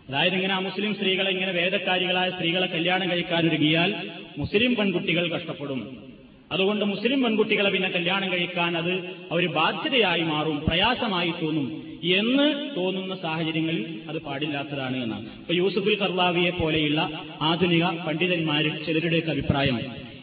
[0.10, 3.94] അതായത് ഇങ്ങനെ ആ മുസ്ലിം സ്ത്രീകളെ ഇങ്ങനെ വേദക്കാരികളായ സ്ത്രീകളെ കല്യാണം കഴിക്കാനൊരുങ്ങിയാൽ
[4.38, 5.98] മുസ്ലിം പെൺകുട്ടികൾ കഷ്ടപ്പെടും.
[6.52, 8.92] അതുകൊണ്ട് മുസ്ലിം പെൺകുട്ടികളെ പിന്നെ കല്യാണം കഴിക്കാൻ അത്
[9.32, 11.68] അവർ ബാധ്യതയായി മാറും പ്രയാസമായി തോന്നും
[12.04, 15.26] എന്ന് തോന്നുന്ന സാഹചര്യങ്ങളിൽ അത് പാടില്ലാത്തതാണ് എന്നാണ്.
[15.26, 17.02] ഇപ്പൊ യൂസുഫുൽ കർവാവിയെ പോലെയുള്ള
[17.42, 19.80] ആധുനിക പണ്ഡിതന്മാരിൽ ചിലരുടെയൊക്കെ അഭിപ്രായം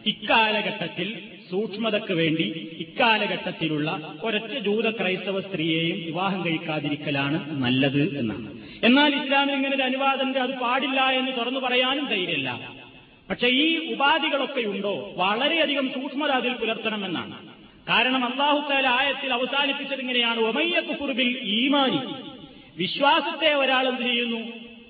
[0.06, 1.08] ഇക്കാലഘട്ടത്തിൽ
[1.52, 2.42] സൂക്ഷ്മതയ്ക്ക് വേണ്ടി
[2.78, 8.60] ഇക്കാലഘട്ടത്തിലുള്ള ഒരൊറ്റ ജൂത ക്രൈസ്തവ സ്ത്രീയെയും വിവാഹം കഴിക്കാതിരിക്കലാണ് നല്ലത് എന്നാണ്.
[8.82, 12.72] എന്നാൽ ഇസ്ലാമിൽ ഇങ്ങനെ ഒരു അനുവാദമുണ്ട് അത് പാടില്ല എന്ന് തുറന്നു പറയാനും ധൈര്യമില്ല.
[13.30, 15.14] പക്ഷെ ഈ ഉപാധികളൊക്കെ ഉണ്ടോ?
[15.16, 17.48] വളരെയധികം സൂക്ഷ്മത അതിൽ പുലർത്തണമെന്നാണ്.
[17.88, 20.40] കാരണം അള്ളാഹുത്താല ആയത്തിൽ അവസാനിപ്പിച്ചത് ഇങ്ങനെയാണ്.
[20.40, 22.00] ഒമയ്യക്കുറുബിൽ ഈമാനി.
[22.76, 24.38] വിശ്വാസത്തെ ഒരാൾ എന്ത് ചെയ്യുന്നു?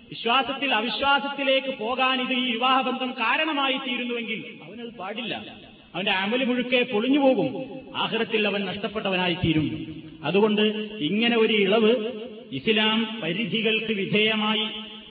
[0.08, 5.54] വിശ്വാസത്തിൽ അവിശ്വാസത്തിലേക്ക് പോകാൻ ഇത് ഈ വിവാഹബന്ധം കാരണമായി തീരുന്നുവെങ്കിൽ അവനത് പാടില്ല.
[5.94, 7.48] അവന്റെ അമൽ മുഴുക്കെ പൊളിഞ്ഞു പോകും.
[7.94, 9.66] ആഹ്റത്തിൽ അവൻ നഷ്ടപ്പെട്ടവനായി തീരും
[10.24, 10.62] അതുകൊണ്ട്
[11.00, 11.92] ഇങ്ങനെ ഒരു ഇളവ്
[12.52, 14.66] ഇസ്ലാം പരിധികൾക്ക് വിധേയമായി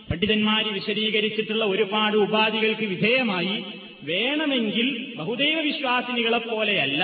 [0.09, 3.55] പണ്ഡിതന്മാര് വിശദീകരിച്ചിട്ടുള്ള ഒരുപാട് ഉപാധികൾക്ക് വിധേയമായി
[4.03, 7.03] വേണമെങ്കിൽ ബഹുദൈവ വിശ്വാസിനികളെ പോലെയല്ല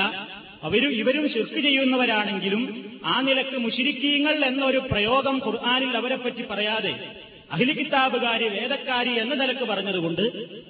[0.63, 2.61] അവരും ഇവരും ശിർക്ക് ചെയ്യുന്നവരാണെങ്കിലും
[3.05, 6.93] ആ നിലയ്ക്ക് മുഷിരിക്കീങ്ങൾ എന്നൊരു പ്രയോഗം ഖുർആാനിൽ അവരെപ്പറ്റി പറയാതെ
[7.51, 10.21] അഖില കിതാബുകാരി വേദക്കാരി എന്ന നിലയ്ക്ക് പറഞ്ഞതുകൊണ്ട്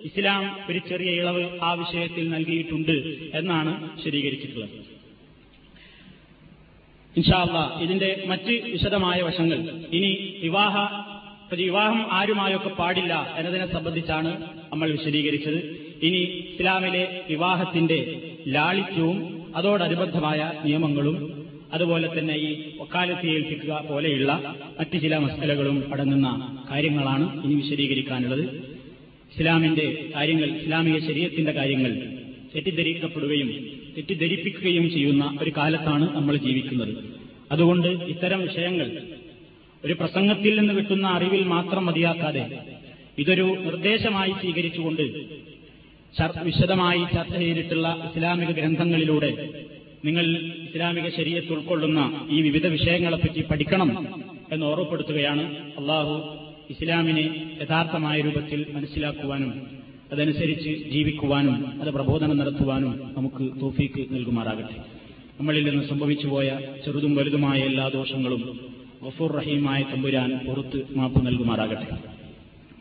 [0.03, 2.91] ഇസ്ലാം ഒരു ചെറിയ ഇളവ് ആ വിഷയത്തിൽ നൽകിയിട്ടുണ്ട്
[3.37, 4.69] എന്നാണ് ശരീകരിച്ചിട്ടുള്ളത്.
[7.17, 9.57] ഇൻഷാല്ല ഇതിന്റെ മറ്റ് വിശദമായ വശങ്ങൾ.
[9.91, 10.77] ഇനി വിവാഹ
[11.53, 14.31] വിവാഹം ആരുമായൊക്കെ പാടില്ല എന്നതിനെ സംബന്ധിച്ചാണ്
[14.71, 15.59] നമ്മൾ വിശദീകരിച്ചത്.
[16.03, 16.21] ഇനി
[16.53, 17.99] ഇസ്ലാമിലെ വിവാഹത്തിന്റെ
[18.47, 21.36] ലാളിത്യവും അതോടനുബന്ധമായ നിയമങ്ങളും
[21.73, 22.49] അതുപോലെ തന്നെ ഈ
[22.79, 24.31] വക്കാലത്തെ ഏൽപ്പിക്കുക പോലെയുള്ള
[24.79, 26.27] മറ്റ് ചില മസലകളും അടങ്ങുന്ന
[26.71, 28.43] കാര്യങ്ങളാണ് ഇനി വിശദീകരിക്കാനുള്ളത്.
[29.31, 31.91] ഇസ്ലാമിന്റെ കാര്യങ്ങൾ ഇസ്ലാമിക ശരീരത്തിന്റെ കാര്യങ്ങൾ
[32.53, 33.49] തെറ്റിദ്ധരിക്കപ്പെടുകയും
[33.97, 36.93] തെറ്റിദ്ധരിപ്പിക്കുകയും ചെയ്യുന്ന ഒരു കാലത്താണ് നമ്മൾ ജീവിക്കുന്നത്.
[37.51, 38.87] അതുകൊണ്ട് ഇത്തരം വിഷയങ്ങൾ
[39.83, 42.45] ഒരു പ്രസംഗത്തിൽ നിന്ന് കിട്ടുന്ന അറിവിൽ മാത്രം മതിയാക്കാതെ
[43.19, 45.05] ഇതൊരു നിർദ്ദേശമായി സ്വീകരിച്ചുകൊണ്ട്
[46.43, 49.31] വിശദമായി ചർച്ച ചെയ്തിട്ടുള്ള ഇസ്ലാമിക ഗ്രന്ഥങ്ങളിലൂടെ
[50.05, 50.25] നിങ്ങൾ
[50.69, 54.07] ഇസ്ലാമിക ശരീരത്തിൽ ഉൾക്കൊള്ളുന്ന ഈ വിവിധ വിഷയങ്ങളെപ്പറ്റി പഠിക്കണം
[54.51, 55.43] എന്ന് ഓർമ്മപ്പെടുത്തുകയാണ്
[55.77, 56.15] അള്ളാഹു
[56.69, 59.67] ഇസ്ലാമിനെ യഥാർത്ഥമായ രൂപത്തിൽ മനസ്സിലാക്കുവാനും
[60.13, 64.75] അതനുസരിച്ച് ജീവിക്കുവാനും അത് പ്രബോധനം നടത്തുവാനും നമുക്ക് തോഫീക്ക് നൽകുമാറാകട്ടെ.
[65.39, 68.59] നമ്മളിൽ നിന്ന് സംഭവിച്ചുപോയ ചെറുതും വലുതുമായ എല്ലാ ദോഷങ്ങളും
[69.05, 71.87] ഗഫൂർ റഹീമായ തമ്പുരാൻ പുറത്ത് മാപ്പ് നൽകുമാറാകട്ടെ.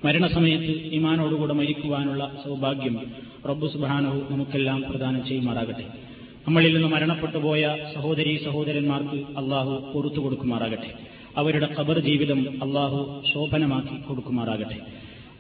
[0.04, 3.00] മരണസമയത്ത് ഇമാനോടുകൂടെ മരിക്കുവാനുള്ള സൗഭാഗ്യം
[3.48, 5.86] റബ്ബു സുബാനവും നമുക്കെല്ലാം പ്രദാനം ചെയ്യുമാറാകട്ടെ.
[6.45, 7.63] നമ്മളിൽ നിന്ന് മരണപ്പെട്ടു പോയ
[7.95, 10.89] സഹോദരി സഹോദരന്മാർക്ക് അള്ളാഹു പുറത്തു കൊടുക്കുമാറാകട്ടെ
[11.41, 12.99] അവരുടെ ഖബർ ജീവിതം അള്ളാഹു
[13.31, 14.79] ശോഭനമാക്കി കൊടുക്കുമാറാകട്ടെ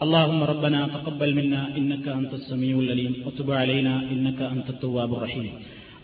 [0.05, 5.45] اللهم ربنا تقبل منا إنك أنت السميع العليم وتب علينا إنك أنت التواب الرحيم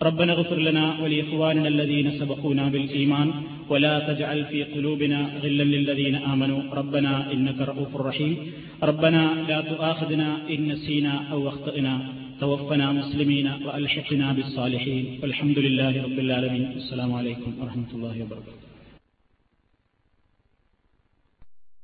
[0.01, 3.28] ربنا اغفر لنا ولإخواننا الذين سبقونا بالإيمان
[3.69, 8.34] ولا تجعل في قلوبنا غلا للذين آمنوا ربنا إنك رؤوف رحيم
[8.84, 11.93] ربنا لا تؤاخذنا إن نسينا أو أخطأنا
[12.43, 16.64] توفنا مسلمين وألحقنا بالصالحين والحمد لله رب العالمين.
[16.80, 18.61] السلام عليكم ورحمة الله وبركاته.